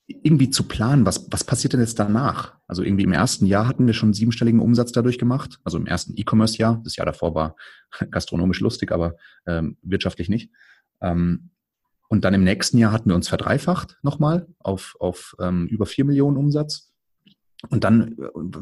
[0.08, 2.56] irgendwie zu planen, was, was passiert denn jetzt danach?
[2.66, 6.14] Also irgendwie im ersten Jahr hatten wir schon siebenstelligen Umsatz dadurch gemacht, also im ersten
[6.16, 6.82] E-Commerce-Jahr.
[6.84, 7.56] Das Jahr davor war
[8.12, 10.52] gastronomisch lustig, aber ähm, wirtschaftlich nicht.
[11.02, 11.50] Ähm,
[12.10, 16.06] und dann im nächsten Jahr hatten wir uns verdreifacht nochmal auf, auf ähm, über vier
[16.06, 16.94] Millionen Umsatz.
[17.70, 18.16] Und dann,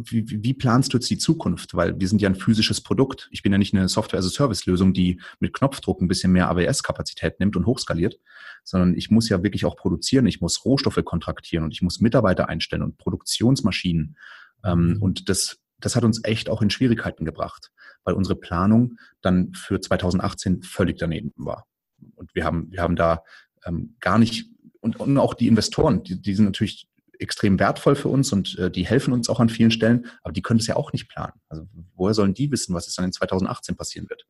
[0.05, 1.75] wie, wie planst du jetzt die Zukunft?
[1.75, 3.27] Weil wir sind ja ein physisches Produkt.
[3.31, 7.65] Ich bin ja nicht eine Software-as-a-Service-Lösung, die mit Knopfdruck ein bisschen mehr AWS-Kapazität nimmt und
[7.65, 8.17] hochskaliert,
[8.63, 10.27] sondern ich muss ja wirklich auch produzieren.
[10.27, 14.15] Ich muss Rohstoffe kontraktieren und ich muss Mitarbeiter einstellen und Produktionsmaschinen.
[14.63, 15.01] Ähm, mhm.
[15.01, 17.71] und das, das hat uns echt auch in Schwierigkeiten gebracht,
[18.05, 21.67] weil unsere Planung dann für 2018 völlig daneben war.
[22.15, 23.23] Und wir haben, wir haben da
[23.65, 26.87] ähm, gar nicht, und, und auch die Investoren, die, die sind natürlich
[27.19, 30.41] extrem wertvoll für uns und äh, die helfen uns auch an vielen Stellen, aber die
[30.41, 31.33] können es ja auch nicht planen.
[31.49, 34.25] Also woher sollen die wissen, was es dann in 2018 passieren wird?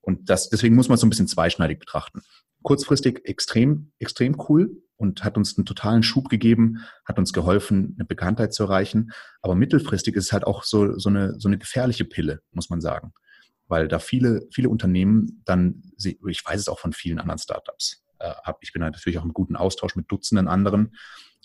[0.00, 2.22] Und das, deswegen muss man es so ein bisschen zweischneidig betrachten.
[2.62, 8.04] Kurzfristig extrem, extrem cool und hat uns einen totalen Schub gegeben, hat uns geholfen, eine
[8.04, 9.10] Bekanntheit zu erreichen.
[9.42, 12.80] Aber mittelfristig ist es halt auch so, so, eine, so eine gefährliche Pille, muss man
[12.80, 13.12] sagen.
[13.68, 18.32] Weil da viele, viele Unternehmen dann, ich weiß es auch von vielen anderen Startups, äh,
[18.60, 20.94] ich bin natürlich auch im guten Austausch mit Dutzenden anderen,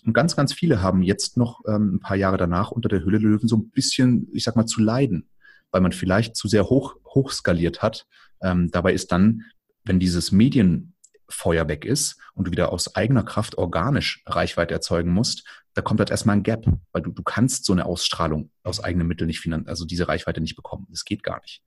[0.04, 3.18] und ganz, ganz viele haben jetzt noch ähm, ein paar Jahre danach unter der Hülle
[3.18, 5.28] Löwen so ein bisschen, ich sag mal, zu leiden,
[5.70, 8.06] weil man vielleicht zu sehr hoch, hoch skaliert hat.
[8.42, 9.42] Ähm, dabei ist dann,
[9.84, 15.44] wenn dieses Medienfeuer weg ist und du wieder aus eigener Kraft organisch Reichweite erzeugen musst,
[15.74, 19.06] da kommt halt erstmal ein Gap, weil du, du kannst so eine Ausstrahlung aus eigenen
[19.06, 20.86] Mitteln nicht finanzieren, also diese Reichweite nicht bekommen.
[20.90, 21.62] Das geht gar nicht.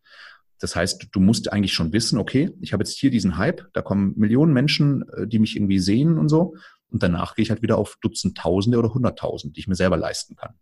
[0.60, 3.82] Das heißt, du musst eigentlich schon wissen, okay, ich habe jetzt hier diesen Hype, da
[3.82, 6.56] kommen Millionen Menschen, äh, die mich irgendwie sehen und so.
[6.90, 9.98] Und danach gehe ich halt wieder auf Dutzend Tausende oder Hunderttausend, die ich mir selber
[9.98, 10.56] leisten kann.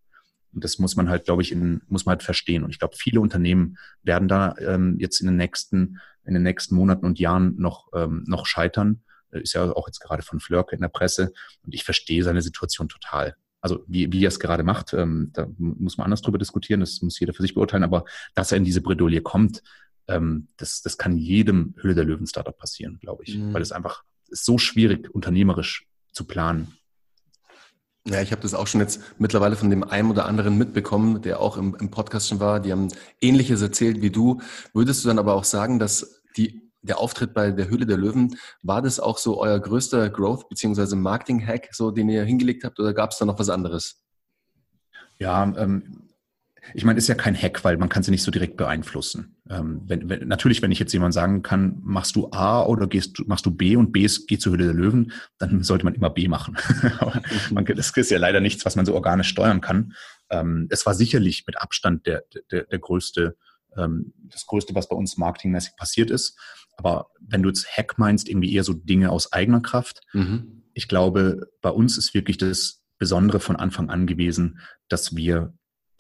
[0.53, 2.63] Und das muss man halt, glaube ich, in, muss man halt verstehen.
[2.63, 6.75] Und ich glaube, viele Unternehmen werden da ähm, jetzt in den nächsten, in den nächsten
[6.75, 9.01] Monaten und Jahren noch, ähm, noch scheitern.
[9.31, 11.33] Äh, ist ja auch jetzt gerade von Flörke in der Presse.
[11.63, 13.35] Und ich verstehe seine Situation total.
[13.61, 17.01] Also wie, wie er es gerade macht, ähm, da muss man anders drüber diskutieren, das
[17.01, 18.03] muss jeder für sich beurteilen, aber
[18.35, 19.63] dass er in diese Bredouille kommt,
[20.07, 23.37] ähm, das, das kann jedem Hülle der Löwen-Startup passieren, glaube ich.
[23.37, 23.53] Mhm.
[23.53, 26.77] Weil es einfach ist so schwierig, unternehmerisch zu planen.
[28.05, 31.39] Ja, ich habe das auch schon jetzt mittlerweile von dem einen oder anderen mitbekommen, der
[31.39, 32.59] auch im, im Podcast schon war.
[32.59, 32.89] Die haben
[33.21, 34.41] Ähnliches erzählt wie du.
[34.73, 38.37] Würdest du dann aber auch sagen, dass die, der Auftritt bei der Höhle der Löwen,
[38.61, 40.95] war das auch so euer größter Growth- bzw.
[40.97, 44.03] Marketing-Hack, so den ihr hingelegt habt, oder gab es da noch was anderes?
[45.17, 46.09] Ja, ähm,
[46.73, 49.35] ich meine, ist ja kein Hack, weil man kann sie nicht so direkt beeinflussen.
[49.49, 53.27] Ähm, wenn, wenn, natürlich, wenn ich jetzt jemand sagen kann, machst du A oder gehst,
[53.27, 56.09] machst du B und B ist, geht zur Höhle der Löwen, dann sollte man immer
[56.09, 56.57] B machen.
[56.99, 59.93] Aber man, das ist ja leider nichts, was man so organisch steuern kann.
[60.29, 63.35] Ähm, es war sicherlich mit Abstand der, der, der größte,
[63.77, 66.37] ähm, das größte, was bei uns marketingmäßig passiert ist.
[66.77, 70.01] Aber wenn du jetzt Hack meinst, irgendwie eher so Dinge aus eigener Kraft.
[70.13, 70.63] Mhm.
[70.73, 75.53] Ich glaube, bei uns ist wirklich das Besondere von Anfang an gewesen, dass wir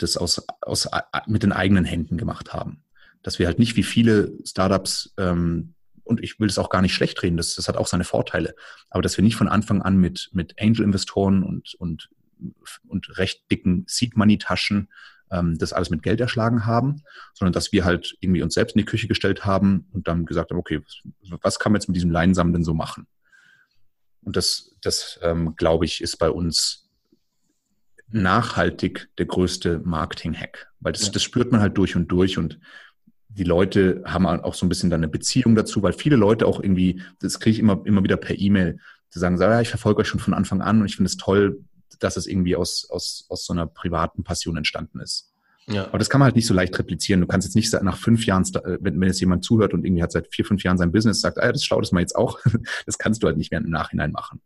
[0.03, 0.87] das aus, aus,
[1.27, 2.83] mit den eigenen Händen gemacht haben.
[3.21, 5.73] Dass wir halt nicht wie viele Startups, ähm,
[6.03, 8.55] und ich will das auch gar nicht schlecht reden, das, das hat auch seine Vorteile,
[8.89, 12.09] aber dass wir nicht von Anfang an mit, mit Angel-Investoren und, und,
[12.87, 14.89] und recht dicken Seed-Money-Taschen
[15.31, 18.79] ähm, das alles mit Geld erschlagen haben, sondern dass wir halt irgendwie uns selbst in
[18.79, 21.95] die Küche gestellt haben und dann gesagt haben, okay, was, was kann man jetzt mit
[21.95, 23.07] diesem Leinsamen denn so machen?
[24.21, 26.82] Und das, das ähm, glaube ich, ist bei uns
[28.13, 30.71] nachhaltig der größte Marketing-Hack.
[30.79, 31.11] Weil das, ja.
[31.11, 32.59] das spürt man halt durch und durch und
[33.29, 36.61] die Leute haben auch so ein bisschen dann eine Beziehung dazu, weil viele Leute auch
[36.61, 38.79] irgendwie, das kriege ich immer, immer wieder per E-Mail,
[39.13, 41.63] die sagen, ja, ich verfolge euch schon von Anfang an und ich finde es toll,
[41.99, 45.31] dass es irgendwie aus, aus, aus so einer privaten Passion entstanden ist.
[45.67, 45.85] Ja.
[45.87, 47.21] Aber das kann man halt nicht so leicht replizieren.
[47.21, 48.43] Du kannst jetzt nicht nach fünf Jahren,
[48.81, 51.39] wenn, wenn jetzt jemand zuhört und irgendwie hat seit vier, fünf Jahren sein Business, sagt,
[51.39, 52.39] ah das schlau das mal jetzt auch,
[52.85, 54.41] das kannst du halt nicht mehr im Nachhinein machen.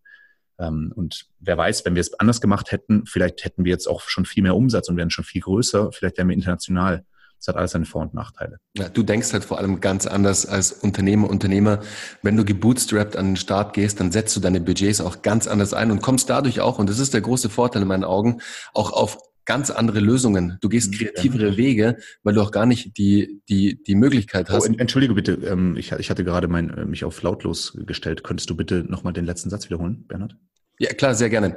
[0.59, 4.01] Ähm, und wer weiß, wenn wir es anders gemacht hätten, vielleicht hätten wir jetzt auch
[4.01, 7.05] schon viel mehr Umsatz und wären schon viel größer, vielleicht wären wir international.
[7.39, 8.57] Das hat alles seine Vor- und Nachteile.
[8.75, 11.81] Ja, du denkst halt vor allem ganz anders als Unternehmer, Unternehmer.
[12.23, 15.73] Wenn du gebootstrapped an den Start gehst, dann setzt du deine Budgets auch ganz anders
[15.73, 18.41] ein und kommst dadurch auch, und das ist der große Vorteil in meinen Augen,
[18.73, 20.57] auch auf ganz andere Lösungen.
[20.61, 20.97] Du gehst mhm.
[20.97, 24.69] kreativere Wege, weil du auch gar nicht die, die, die Möglichkeit hast.
[24.69, 28.23] Oh, entschuldige bitte, ähm, ich, ich hatte gerade mein, äh, mich auf lautlos gestellt.
[28.23, 30.37] Könntest du bitte nochmal den letzten Satz wiederholen, Bernhard?
[30.77, 31.55] Ja, klar, sehr gerne.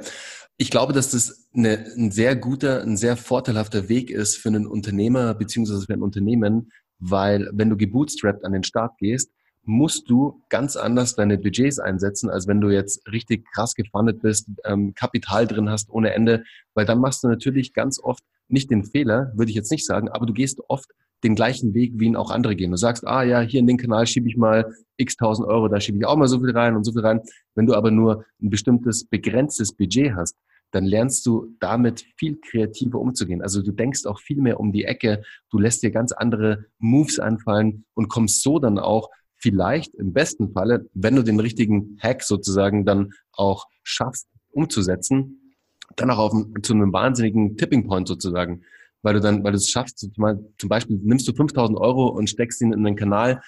[0.57, 4.65] Ich glaube, dass das eine, ein sehr guter, ein sehr vorteilhafter Weg ist für einen
[4.65, 9.31] Unternehmer beziehungsweise für ein Unternehmen, weil wenn du gebootstrapped an den Start gehst,
[9.63, 14.49] musst du ganz anders deine Budgets einsetzen, als wenn du jetzt richtig krass gefundet bist,
[14.65, 16.43] ähm, Kapital drin hast ohne Ende,
[16.73, 20.09] weil dann machst du natürlich ganz oft nicht den Fehler, würde ich jetzt nicht sagen,
[20.09, 20.89] aber du gehst oft
[21.23, 22.71] den gleichen Weg, wie ihn auch andere gehen.
[22.71, 25.79] Du sagst, ah ja, hier in den Kanal schiebe ich mal x tausend Euro, da
[25.79, 27.21] schiebe ich auch mal so viel rein und so viel rein.
[27.55, 30.35] Wenn du aber nur ein bestimmtes, begrenztes Budget hast,
[30.71, 33.41] dann lernst du damit viel kreativer umzugehen.
[33.41, 37.19] Also du denkst auch viel mehr um die Ecke, du lässt dir ganz andere Moves
[37.19, 39.09] anfallen und kommst so dann auch
[39.41, 45.55] vielleicht im besten Falle, wenn du den richtigen Hack sozusagen dann auch schaffst umzusetzen,
[45.95, 48.61] dann auch auf, zu einem wahnsinnigen Tipping Point sozusagen,
[49.01, 52.61] weil du dann, weil du es schaffst, zum Beispiel nimmst du 5000 Euro und steckst
[52.61, 53.41] ihn in einen Kanal,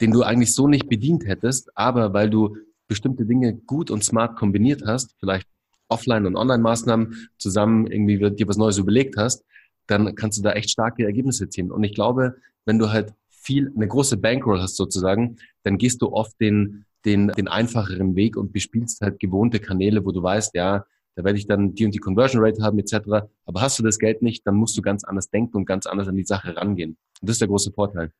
[0.00, 2.56] den du eigentlich so nicht bedient hättest, aber weil du
[2.88, 5.46] bestimmte Dinge gut und smart kombiniert hast, vielleicht
[5.88, 9.44] Offline- und Online-Maßnahmen zusammen irgendwie dir was Neues überlegt hast,
[9.86, 11.70] dann kannst du da echt starke Ergebnisse ziehen.
[11.70, 13.12] Und ich glaube, wenn du halt
[13.44, 18.36] viel, eine große Bankroll hast sozusagen, dann gehst du oft den, den, den einfacheren Weg
[18.36, 20.84] und bespielst halt gewohnte Kanäle, wo du weißt, ja,
[21.16, 23.28] da werde ich dann die und die Conversion Rate haben etc.
[23.44, 26.08] Aber hast du das Geld nicht, dann musst du ganz anders denken und ganz anders
[26.08, 26.96] an die Sache rangehen.
[27.20, 28.10] Und das ist der große Vorteil.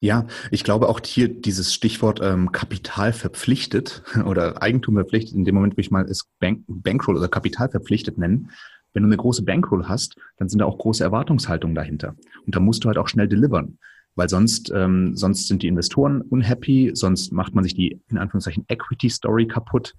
[0.00, 5.56] Ja, ich glaube auch hier dieses Stichwort ähm, Kapital verpflichtet oder Eigentum verpflichtet, in dem
[5.56, 8.50] Moment, wo ich mal es Bank, Bankroll oder Kapital verpflichtet nennen,
[8.94, 12.16] wenn du eine große Bankroll hast, dann sind da auch große Erwartungshaltungen dahinter.
[12.46, 13.78] Und da musst du halt auch schnell delivern
[14.18, 18.64] weil sonst, ähm, sonst sind die Investoren unhappy, sonst macht man sich die, in Anführungszeichen,
[18.66, 19.94] Equity Story kaputt.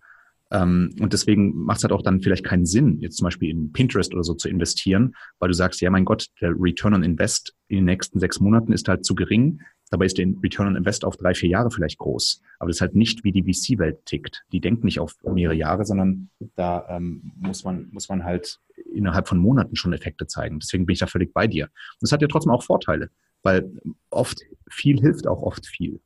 [0.52, 3.72] Ähm, und deswegen macht es halt auch dann vielleicht keinen Sinn, jetzt zum Beispiel in
[3.72, 7.56] Pinterest oder so zu investieren, weil du sagst, ja, mein Gott, der Return on Invest
[7.70, 9.62] in den nächsten sechs Monaten ist halt zu gering.
[9.90, 12.42] Dabei ist der Return on Invest auf drei, vier Jahre vielleicht groß.
[12.60, 14.44] Aber das ist halt nicht, wie die VC-Welt tickt.
[14.52, 18.60] Die denkt nicht auf mehrere Jahre, sondern da ähm, muss, man, muss man halt
[18.94, 20.60] innerhalb von Monaten schon Effekte zeigen.
[20.60, 21.66] Deswegen bin ich da völlig bei dir.
[21.66, 23.10] Und das hat ja trotzdem auch Vorteile.
[23.42, 23.72] Weil
[24.10, 26.02] oft viel hilft auch oft viel.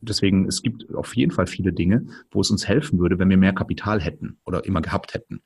[0.00, 3.36] Deswegen, es gibt auf jeden Fall viele Dinge, wo es uns helfen würde, wenn wir
[3.36, 5.42] mehr Kapital hätten oder immer gehabt hätten.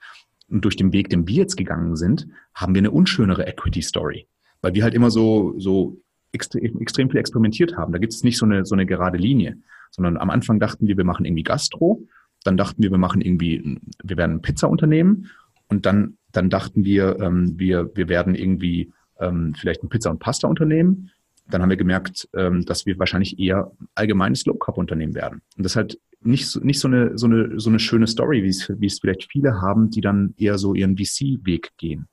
[0.49, 4.27] Und durch den Weg, den wir jetzt gegangen sind, haben wir eine unschönere Equity Story.
[4.61, 6.03] Weil wir halt immer so, so
[6.33, 7.93] extrem, extrem viel experimentiert haben.
[7.93, 9.59] Da gibt es nicht so eine, so eine gerade Linie,
[9.91, 12.07] sondern am Anfang dachten wir, wir machen irgendwie Gastro.
[12.45, 15.31] Dann dachten wir, wir machen irgendwie, wir werden ein Pizza-Unternehmen.
[15.69, 20.19] Und dann, dann dachten wir, ähm, wir, wir werden irgendwie ähm, vielleicht ein Pizza- und
[20.19, 21.11] Pasta-Unternehmen
[21.51, 25.43] dann haben wir gemerkt, ähm, dass wir wahrscheinlich eher allgemeines Low Carb Unternehmen werden.
[25.57, 28.43] Und das ist halt nicht so, nicht so eine, so eine, so eine schöne Story,
[28.43, 32.09] wie es vielleicht viele haben, die dann eher so ihren VC-Weg gehen.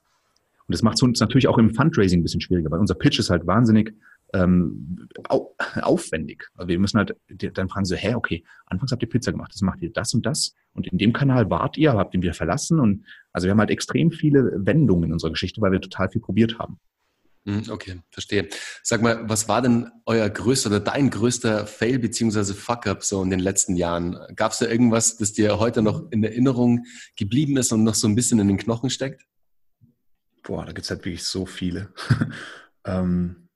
[0.67, 3.19] Und das macht es uns natürlich auch im Fundraising ein bisschen schwieriger, weil unser Pitch
[3.19, 3.93] ist halt wahnsinnig
[4.33, 6.45] ähm, au aufwendig.
[6.55, 7.15] Also wir müssen halt
[7.53, 10.25] dann fragen so, hä, okay, anfangs habt ihr Pizza gemacht, das macht ihr das und
[10.25, 13.59] das und in dem Kanal wart ihr, habt ihn wieder verlassen und also wir haben
[13.59, 16.79] halt extrem viele Wendungen in unserer Geschichte, weil wir total viel probiert haben.
[17.47, 18.49] Hm, okay, verstehe.
[18.83, 23.29] Sag mal, was war denn euer größter oder dein größter Fail beziehungsweise Fuck-up so in
[23.29, 24.17] den letzten Jahren?
[24.35, 26.83] Gab es da irgendwas, das dir heute noch in Erinnerung
[27.15, 29.25] geblieben ist und noch so ein bisschen in den Knochen steckt?
[30.43, 31.93] Boah, da gibt es halt wirklich so viele.
[32.85, 33.46] ähm,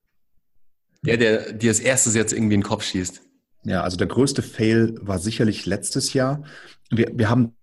[1.01, 3.21] der, der dir als erstes jetzt irgendwie in den Kopf schießt.
[3.63, 6.43] Ja, also der größte Fail war sicherlich letztes Jahr.
[6.89, 7.55] Wir, wir haben,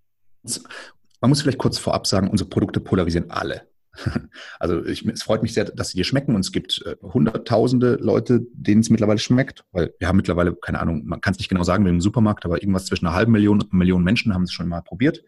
[1.21, 3.67] man muss vielleicht kurz vorab sagen, unsere Produkte polarisieren alle.
[4.59, 7.95] Also ich, es freut mich sehr, dass sie dir schmecken und es gibt äh, hunderttausende
[7.95, 11.49] Leute, denen es mittlerweile schmeckt, weil wir haben mittlerweile, keine Ahnung, man kann es nicht
[11.49, 14.33] genau sagen wie im Supermarkt, aber irgendwas zwischen einer halben Million und einer Million Menschen
[14.33, 15.23] haben es schon mal probiert.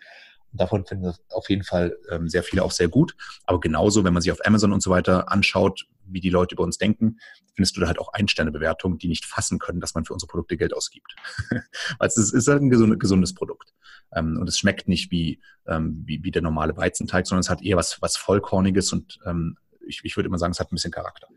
[0.54, 3.16] Davon finden auf jeden Fall ähm, sehr viele auch sehr gut.
[3.46, 6.64] Aber genauso, wenn man sich auf Amazon und so weiter anschaut, wie die Leute über
[6.64, 7.18] uns denken,
[7.56, 10.58] findest du da halt auch Ein-Sterne-Bewertungen, die nicht fassen können, dass man für unsere Produkte
[10.58, 11.16] Geld ausgibt.
[12.00, 13.74] also es ist halt ein gesundes Produkt.
[14.14, 17.62] Ähm, und es schmeckt nicht wie, ähm, wie, wie der normale Weizenteig, sondern es hat
[17.62, 20.92] eher was, was Vollkorniges und ähm, ich, ich würde immer sagen, es hat ein bisschen
[20.92, 21.28] Charakter.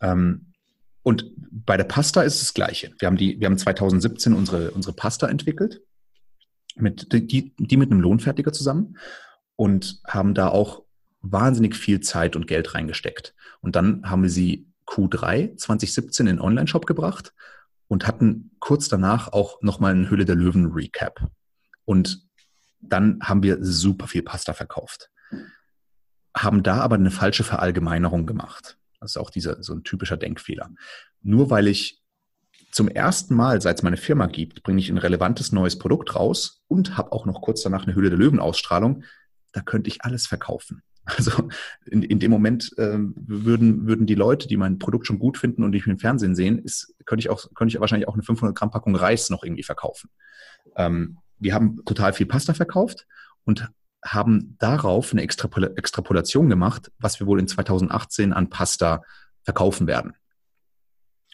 [0.00, 0.52] Ähm,
[1.02, 2.94] und bei der Pasta ist es das Gleiche.
[2.98, 5.82] Wir haben die, wir haben 2017 unsere, unsere Pasta entwickelt,
[6.76, 8.96] mit, die, die mit einem Lohnfertiger zusammen
[9.56, 10.84] und haben da auch
[11.20, 13.34] wahnsinnig viel Zeit und Geld reingesteckt.
[13.60, 17.32] Und dann haben wir sie Q3 2017 in Online-Shop gebracht
[17.88, 21.28] und hatten kurz danach auch nochmal einen Hülle der Löwen-Recap.
[21.84, 22.26] Und
[22.80, 25.10] dann haben wir super viel Pasta verkauft.
[26.36, 28.78] Haben da aber eine falsche Verallgemeinerung gemacht.
[29.00, 30.70] Das ist auch dieser, so ein typischer Denkfehler.
[31.22, 32.01] Nur weil ich
[32.72, 36.62] zum ersten Mal, seit es meine Firma gibt, bringe ich ein relevantes neues Produkt raus
[36.68, 39.04] und habe auch noch kurz danach eine Hülle der Löwen-Ausstrahlung,
[39.52, 40.82] da könnte ich alles verkaufen.
[41.04, 41.48] Also
[41.84, 45.64] in, in dem Moment äh, würden, würden die Leute, die mein Produkt schon gut finden
[45.64, 48.22] und die mich im Fernsehen sehen, ist, könnte ich auch, könnte ich wahrscheinlich auch eine
[48.22, 50.10] 500 Gramm Packung Reis noch irgendwie verkaufen.
[50.76, 53.08] Ähm, wir haben total viel Pasta verkauft
[53.42, 53.68] und
[54.04, 59.02] haben darauf eine Extrapol Extrapolation gemacht, was wir wohl in 2018 an Pasta
[59.42, 60.14] verkaufen werden.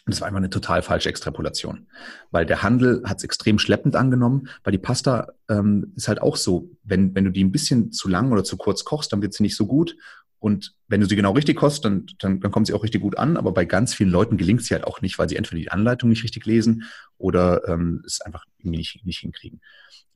[0.09, 1.86] Und das war einfach eine total falsche Extrapolation,
[2.30, 6.36] weil der Handel hat es extrem schleppend angenommen, weil die Pasta ähm, ist halt auch
[6.36, 9.34] so, wenn, wenn du die ein bisschen zu lang oder zu kurz kochst, dann wird
[9.34, 9.98] sie nicht so gut.
[10.38, 13.18] Und wenn du sie genau richtig kochst, dann, dann, dann kommt sie auch richtig gut
[13.18, 13.36] an.
[13.36, 16.09] Aber bei ganz vielen Leuten gelingt sie halt auch nicht, weil sie entweder die Anleitung
[16.09, 16.84] nicht richtig lesen
[17.18, 19.61] oder ähm, es einfach irgendwie nicht, nicht hinkriegen.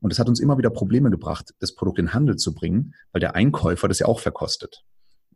[0.01, 2.95] Und das hat uns immer wieder Probleme gebracht, das Produkt in den Handel zu bringen,
[3.13, 4.85] weil der Einkäufer das ja auch verkostet.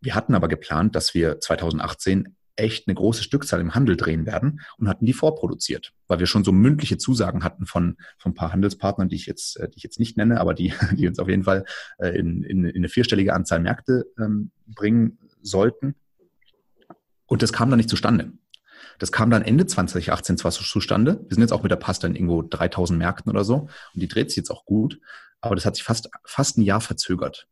[0.00, 4.60] Wir hatten aber geplant, dass wir 2018 echt eine große Stückzahl im Handel drehen werden
[4.78, 8.52] und hatten die vorproduziert, weil wir schon so mündliche Zusagen hatten von, von ein paar
[8.52, 11.28] Handelspartnern, die ich jetzt, äh, die ich jetzt nicht nenne, aber die, die uns auf
[11.28, 11.64] jeden Fall
[11.98, 15.94] äh, in, in, in eine vierstellige Anzahl Märkte ähm, bringen sollten.
[17.26, 18.32] Und das kam dann nicht zustande.
[18.98, 21.20] Das kam dann Ende 2018 zwar zustande.
[21.28, 24.08] Wir sind jetzt auch mit der Pasta in irgendwo 3000 Märkten oder so und die
[24.08, 25.00] dreht sich jetzt auch gut.
[25.40, 27.46] Aber das hat sich fast, fast ein Jahr verzögert.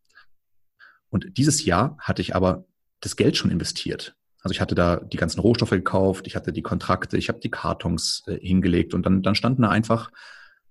[1.10, 2.64] Und dieses Jahr hatte ich aber
[3.00, 4.16] das Geld schon investiert.
[4.44, 7.50] Also ich hatte da die ganzen Rohstoffe gekauft, ich hatte die Kontrakte, ich habe die
[7.50, 10.10] Kartons äh, hingelegt und dann, dann standen da einfach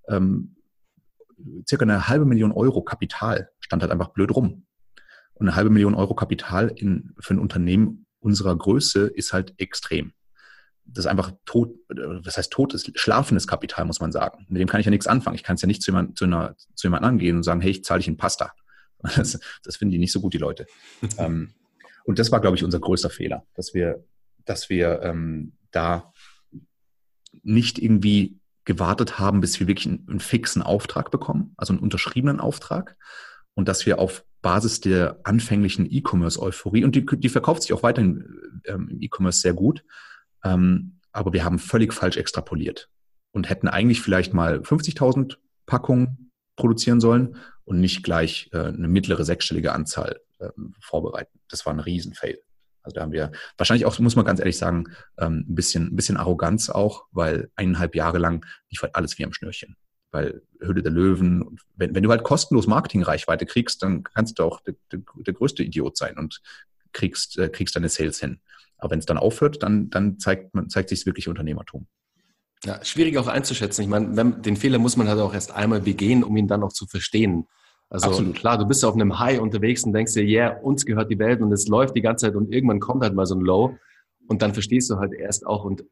[0.08, 0.56] ähm,
[1.68, 4.68] circa eine halbe Million Euro Kapital, stand halt einfach blöd rum.
[5.34, 10.14] Und eine halbe Million Euro Kapital in, für ein Unternehmen unserer Größe ist halt extrem.
[10.86, 14.46] Das ist einfach tot, was heißt totes, schlafendes Kapital, muss man sagen.
[14.50, 15.36] Mit dem kann ich ja nichts anfangen.
[15.36, 17.72] Ich kann es ja nicht zu, jemand, zu, einer, zu jemandem angehen und sagen, hey,
[17.72, 18.54] ich zahle dich in Pasta.
[19.18, 20.66] Das, das finden die nicht so gut, die Leute.
[21.18, 21.54] ähm,
[22.04, 24.04] und das war, glaube ich, unser größter Fehler, dass wir,
[24.46, 26.12] dass wir ähm, da
[27.44, 32.40] nicht irgendwie gewartet haben, bis wir wirklich einen, einen, fixen Auftrag bekommen, also einen unterschriebenen
[32.40, 32.98] Auftrag.
[33.56, 38.62] Und dass wir auf Basis der anfänglichen E-Commerce-Euphorie, und die, die verkauft sich auch weiterhin
[38.66, 39.84] ähm, im E-Commerce sehr gut,
[40.44, 42.90] ähm, aber wir haben völlig falsch extrapoliert
[43.32, 49.24] und hätten eigentlich vielleicht mal 50.000 Packungen produzieren sollen und nicht gleich äh, eine mittlere
[49.24, 51.40] sechsstellige Anzahl ähm, vorbereiten.
[51.50, 52.40] Das war ein Riesenfail.
[52.84, 54.86] Also da haben wir wahrscheinlich auch, muss man ganz ehrlich sagen,
[55.18, 59.26] ähm, ein bisschen, ein bisschen Arroganz auch, weil eineinhalb Jahre lang lief halt alles wie
[59.26, 59.78] am Schnürchen.
[60.12, 64.60] Weil Höhle der Löwen, wenn, wenn du halt kostenlos Marketingreichweite kriegst, dann kannst du auch
[64.62, 66.42] der, der, der größte Idiot sein und
[66.92, 68.42] kriegst, äh, kriegst deine Sales hin.
[68.78, 71.88] Aber wenn es dann aufhört, dann, dann zeigt, man, zeigt sich wirklich Unternehmertum.
[72.66, 73.82] Ja, schwierig auch einzuschätzen.
[73.82, 76.64] Ich meine, wenn, den Fehler muss man halt auch erst einmal begehen, um ihn dann
[76.64, 77.48] auch zu verstehen.
[77.90, 78.36] Also Absolut.
[78.36, 81.42] klar, du bist auf einem High unterwegs und denkst dir, yeah, uns gehört die Welt
[81.42, 83.78] und es läuft die ganze Zeit und irgendwann kommt halt mal so ein Low
[84.28, 85.84] und dann verstehst du halt erst auch und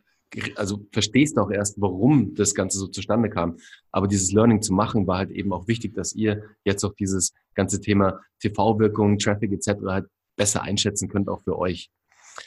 [0.56, 3.58] also verstehst auch erst, warum das Ganze so zustande kam.
[3.92, 7.34] Aber dieses Learning zu machen war halt eben auch wichtig, dass ihr jetzt auch dieses
[7.54, 9.82] ganze Thema TV-Wirkung, Traffic etc.
[9.88, 10.06] halt
[10.38, 11.90] besser einschätzen könnt, auch für euch.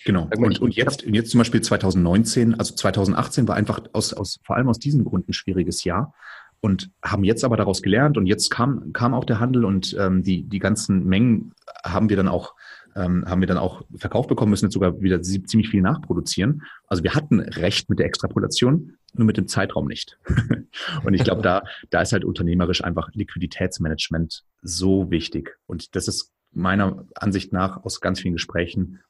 [0.04, 0.28] Genau.
[0.36, 4.68] Und, und jetzt, jetzt zum Beispiel 2019, also 2018 war einfach aus, aus, vor allem
[4.68, 6.14] aus diesem Grund ein schwieriges Jahr
[6.60, 10.22] und haben jetzt aber daraus gelernt und jetzt kam, kam auch der Handel und ähm,
[10.22, 11.52] die, die ganzen Mengen
[11.84, 12.54] haben wir dann auch
[12.96, 16.62] ähm, haben wir dann auch verkauft bekommen, müssen jetzt sogar wieder ziemlich viel nachproduzieren.
[16.86, 20.18] Also wir hatten recht mit der Extrapolation, nur mit dem Zeitraum nicht.
[21.04, 25.58] und ich glaube, da, da ist halt unternehmerisch einfach Liquiditätsmanagement so wichtig.
[25.66, 29.00] Und das ist meiner Ansicht nach aus ganz vielen Gesprächen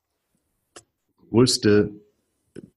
[1.30, 1.90] größte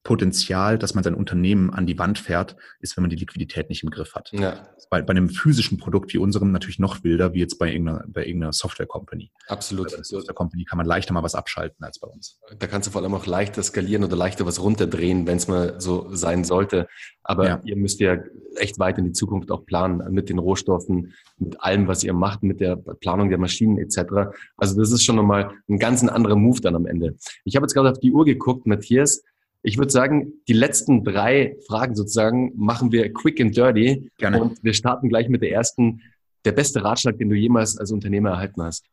[0.02, 3.82] Potenzial, dass man sein Unternehmen an die Wand fährt, ist, wenn man die Liquidität nicht
[3.82, 4.30] im Griff hat.
[4.32, 4.68] Ja.
[4.90, 8.24] Bei, bei einem physischen Produkt wie unserem natürlich noch wilder, wie jetzt bei irgendeiner, bei
[8.24, 9.30] irgendeiner Software-Company.
[9.46, 9.88] Absolut.
[9.88, 12.40] Bei einer Software-Company kann man leichter mal was abschalten als bei uns.
[12.58, 15.80] Da kannst du vor allem auch leichter skalieren oder leichter was runterdrehen, wenn es mal
[15.80, 16.88] so sein sollte.
[17.22, 17.60] Aber ja.
[17.64, 18.16] ihr müsst ja
[18.56, 22.42] echt weit in die Zukunft auch planen mit den Rohstoffen, mit allem, was ihr macht,
[22.42, 24.32] mit der Planung der Maschinen etc.
[24.56, 27.16] Also das ist schon nochmal ein ganz anderer Move dann am Ende.
[27.44, 29.22] Ich habe jetzt gerade auf die Uhr geguckt, Matthias.
[29.68, 34.10] Ich würde sagen, die letzten drei Fragen sozusagen machen wir quick and dirty.
[34.16, 34.40] Gerne.
[34.40, 36.00] Und wir starten gleich mit der ersten.
[36.46, 38.86] Der beste Ratschlag, den du jemals als Unternehmer erhalten hast.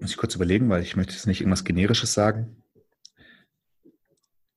[0.00, 2.62] Muss ich kurz überlegen, weil ich möchte jetzt nicht irgendwas Generisches sagen.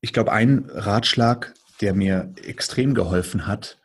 [0.01, 3.79] Ich glaube, ein Ratschlag, der mir extrem geholfen hat,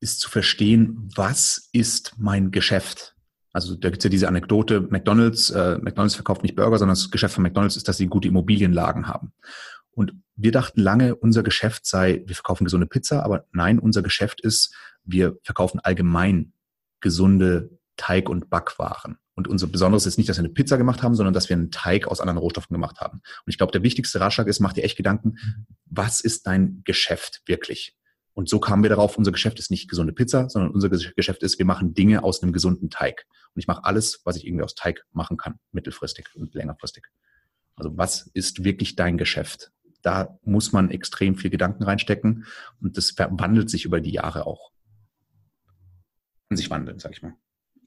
[0.00, 3.14] ist zu verstehen, was ist mein Geschäft?
[3.52, 7.10] Also da gibt es ja diese Anekdote, McDonald's, äh, McDonald's verkauft nicht Burger, sondern das
[7.10, 9.34] Geschäft von McDonald's ist, dass sie gute Immobilienlagen haben.
[9.94, 14.40] Und wir dachten lange, unser Geschäft sei, wir verkaufen gesunde Pizza, aber nein, unser Geschäft
[14.40, 14.74] ist,
[15.04, 16.52] wir verkaufen allgemein
[17.00, 19.18] gesunde Teig- und Backwaren.
[19.34, 21.70] Und unser Besonderes ist nicht, dass wir eine Pizza gemacht haben, sondern dass wir einen
[21.70, 23.18] Teig aus anderen Rohstoffen gemacht haben.
[23.18, 25.36] Und ich glaube, der wichtigste Ratschlag ist, mach dir echt Gedanken,
[25.86, 27.96] was ist dein Geschäft wirklich?
[28.34, 31.58] Und so kamen wir darauf, unser Geschäft ist nicht gesunde Pizza, sondern unser Geschäft ist,
[31.58, 33.26] wir machen Dinge aus einem gesunden Teig.
[33.54, 37.06] Und ich mache alles, was ich irgendwie aus Teig machen kann, mittelfristig und längerfristig.
[37.76, 39.70] Also was ist wirklich dein Geschäft?
[40.02, 42.44] Da muss man extrem viel Gedanken reinstecken
[42.80, 44.72] und das verwandelt sich über die Jahre auch.
[46.48, 47.34] Kann sich wandeln, sag ich mal.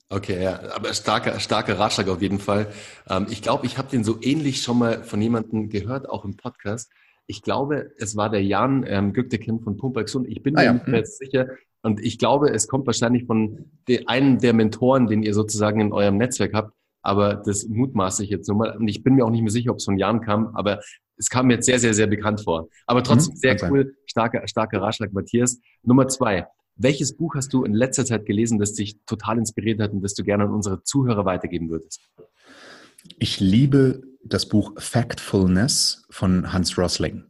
[0.10, 2.68] Okay, ja, aber starker, starker Ratschlag auf jeden Fall.
[3.10, 6.38] Ähm, ich glaube, ich habe den so ähnlich schon mal von jemandem gehört, auch im
[6.38, 6.92] Podcast.
[7.28, 10.28] Ich glaube, es war der Jan ähm, Göktekin von Pumpaxund.
[10.28, 10.74] Ich bin ah, mir ja.
[10.74, 11.48] nicht mehr sicher.
[11.82, 15.92] Und ich glaube, es kommt wahrscheinlich von de, einem der Mentoren, den ihr sozusagen in
[15.92, 16.74] eurem Netzwerk habt.
[17.02, 18.78] Aber das mutmaße ich jetzt nur mal.
[18.78, 20.82] Und ich bin mir auch nicht mehr sicher, ob es von Jan kam, aber
[21.18, 22.70] es kam mir jetzt sehr, sehr, sehr bekannt vor.
[22.86, 23.96] Aber trotzdem mhm, sehr cool.
[24.06, 25.60] Starker, starker Ratschlag, Matthias.
[25.84, 26.48] Nummer zwei.
[26.78, 30.14] Welches Buch hast du in letzter Zeit gelesen, das dich total inspiriert hat und das
[30.14, 32.02] du gerne an unsere Zuhörer weitergeben würdest?
[33.18, 37.26] Ich liebe das Buch Factfulness von Hans Rosling.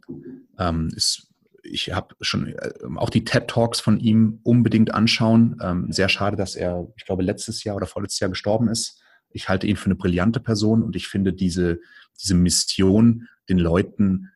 [0.57, 1.27] Ähm, ist,
[1.61, 5.57] ich habe schon äh, auch die TED Talks von ihm unbedingt anschauen.
[5.61, 9.01] Ähm, sehr schade, dass er, ich glaube, letztes Jahr oder vorletztes Jahr gestorben ist.
[9.29, 11.79] Ich halte ihn für eine brillante Person und ich finde diese,
[12.19, 14.31] diese Mission, den Leuten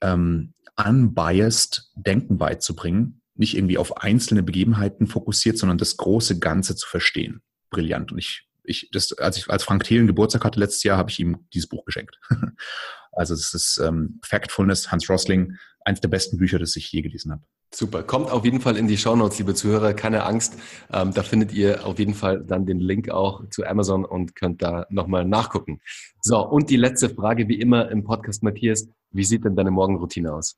[0.00, 6.88] ähm, unbiased Denken beizubringen, nicht irgendwie auf einzelne Begebenheiten fokussiert, sondern das große Ganze zu
[6.88, 7.42] verstehen.
[7.70, 8.12] Brillant.
[8.12, 11.20] Und ich ich, das, als ich als Frank Thelen Geburtstag hatte letztes Jahr, habe ich
[11.20, 12.18] ihm dieses Buch geschenkt.
[13.12, 17.30] also es ist ähm, Factfulness, Hans Rosling, eines der besten Bücher, das ich je gelesen
[17.30, 17.44] habe.
[17.74, 18.04] Super.
[18.04, 19.94] Kommt auf jeden Fall in die Show Notes, liebe Zuhörer.
[19.94, 20.56] Keine Angst.
[20.92, 24.62] Ähm, da findet ihr auf jeden Fall dann den Link auch zu Amazon und könnt
[24.62, 25.80] da nochmal nachgucken.
[26.20, 28.88] So, und die letzte Frage, wie immer im Podcast, Matthias.
[29.10, 30.56] Wie sieht denn deine Morgenroutine aus?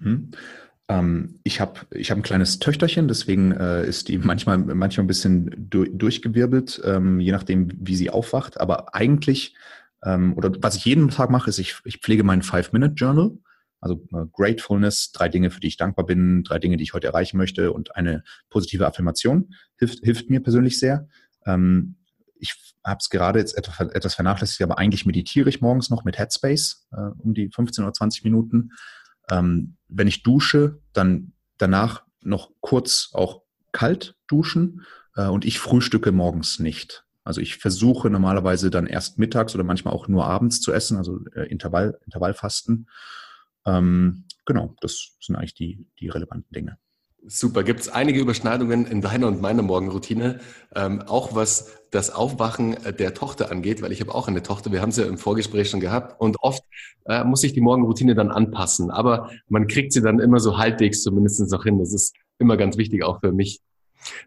[0.00, 0.30] Hm.
[0.88, 5.08] Ähm, ich habe ich hab ein kleines Töchterchen, deswegen äh, ist die manchmal, manchmal ein
[5.08, 8.58] bisschen du, durchgewirbelt, ähm, je nachdem, wie sie aufwacht.
[8.60, 9.54] Aber eigentlich,
[10.04, 13.36] ähm, oder was ich jeden Tag mache, ist, ich, ich pflege meinen Five-Minute-Journal.
[13.86, 17.06] Also äh, Gratefulness, drei Dinge, für die ich dankbar bin, drei Dinge, die ich heute
[17.06, 21.06] erreichen möchte und eine positive Affirmation hilft, hilft mir persönlich sehr.
[21.44, 21.96] Ähm,
[22.38, 26.88] ich habe es gerade jetzt etwas, vernachlässigt, aber eigentlich meditiere ich morgens noch mit Headspace
[26.92, 28.72] äh, um die 15 oder 20 Minuten.
[29.30, 34.82] Ähm, wenn ich dusche, dann danach noch kurz auch kalt duschen
[35.14, 37.04] äh, und ich frühstücke morgens nicht.
[37.22, 41.20] Also ich versuche normalerweise dann erst mittags oder manchmal auch nur abends zu essen, also
[41.34, 42.88] äh, Intervall, Intervallfasten.
[43.66, 46.78] Ähm, genau, das sind eigentlich die, die relevanten Dinge.
[47.28, 47.64] Super.
[47.64, 50.38] Gibt es einige Überschneidungen in deiner und meiner Morgenroutine,
[50.76, 54.80] ähm, auch was das Aufwachen der Tochter angeht, weil ich habe auch eine Tochter, wir
[54.80, 56.62] haben es ja im Vorgespräch schon gehabt und oft
[57.06, 61.02] äh, muss sich die Morgenroutine dann anpassen, aber man kriegt sie dann immer so halbwegs
[61.02, 61.80] zumindest noch hin.
[61.80, 63.60] Das ist immer ganz wichtig, auch für mich.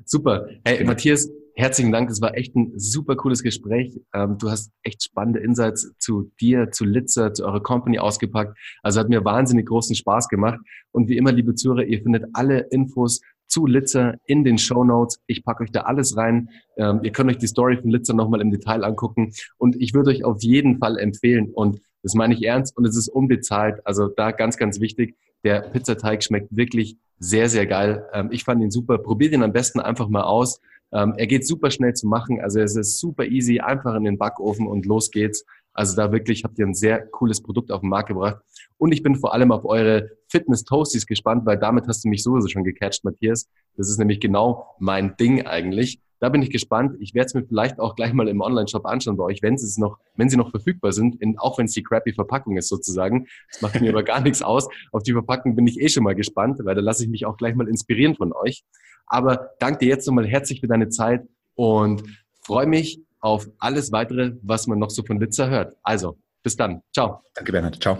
[0.04, 0.50] Super.
[0.66, 1.30] Hey, Matthias,
[1.60, 3.99] Herzlichen Dank, es war echt ein super cooles Gespräch.
[4.14, 8.57] Ähm, du hast echt spannende Insights zu dir, zu Litzer, zu eurer Company ausgepackt.
[8.82, 10.57] Also hat mir wahnsinnig großen Spaß gemacht.
[10.93, 15.20] Und wie immer, liebe Zuhörer, ihr findet alle Infos zu Litzer in den Show Notes.
[15.28, 16.47] Ich packe euch da alles rein.
[16.78, 19.34] Ähm, ihr könnt euch die Story von Litzer nochmal im Detail angucken.
[19.57, 22.95] Und ich würde euch auf jeden Fall empfehlen, und das meine ich ernst, und es
[22.95, 28.05] ist unbezahlt, also da ganz, ganz wichtig, der Pizzateig schmeckt wirklich sehr, sehr geil.
[28.14, 28.97] Ähm, ich fand ihn super.
[28.97, 30.62] Probiert ihn am besten einfach mal aus.
[30.92, 34.18] Ähm, er geht super schnell zu machen, also es ist super easy, einfach in den
[34.18, 35.46] Backofen und los geht's.
[35.74, 38.42] Also da wirklich habt ihr ein sehr cooles Produkt auf den Markt gebracht.
[38.78, 42.24] Und ich bin vor allem auf eure Fitness Toasties gespannt, weil damit hast du mich
[42.24, 43.48] sowieso schon gecatcht, Matthias.
[43.78, 46.02] Das ist nämlich genau mein Ding eigentlich.
[46.20, 46.98] Da bin ich gespannt.
[47.00, 49.66] Ich werde es mir vielleicht auch gleich mal im Online-Shop anschauen bei euch, wenn sie
[49.66, 52.68] es noch, wenn sie noch verfügbar sind, in, auch wenn es die crappy Verpackung ist
[52.68, 53.28] sozusagen.
[53.50, 54.68] Das macht mir aber gar nichts aus.
[54.92, 57.38] Auf die Verpackung bin ich eh schon mal gespannt, weil da lasse ich mich auch
[57.38, 58.66] gleich mal inspirieren von euch.
[59.10, 62.03] Aber danke dir jetzt nochmal herzlich für deine Zeit und
[62.41, 65.76] freue mich auf alles weitere, was man noch so von Litzer hört.
[65.84, 66.82] Also, bis dann.
[66.93, 67.22] Ciao.
[67.34, 67.82] Danke, Bernhard.
[67.82, 67.97] Ciao.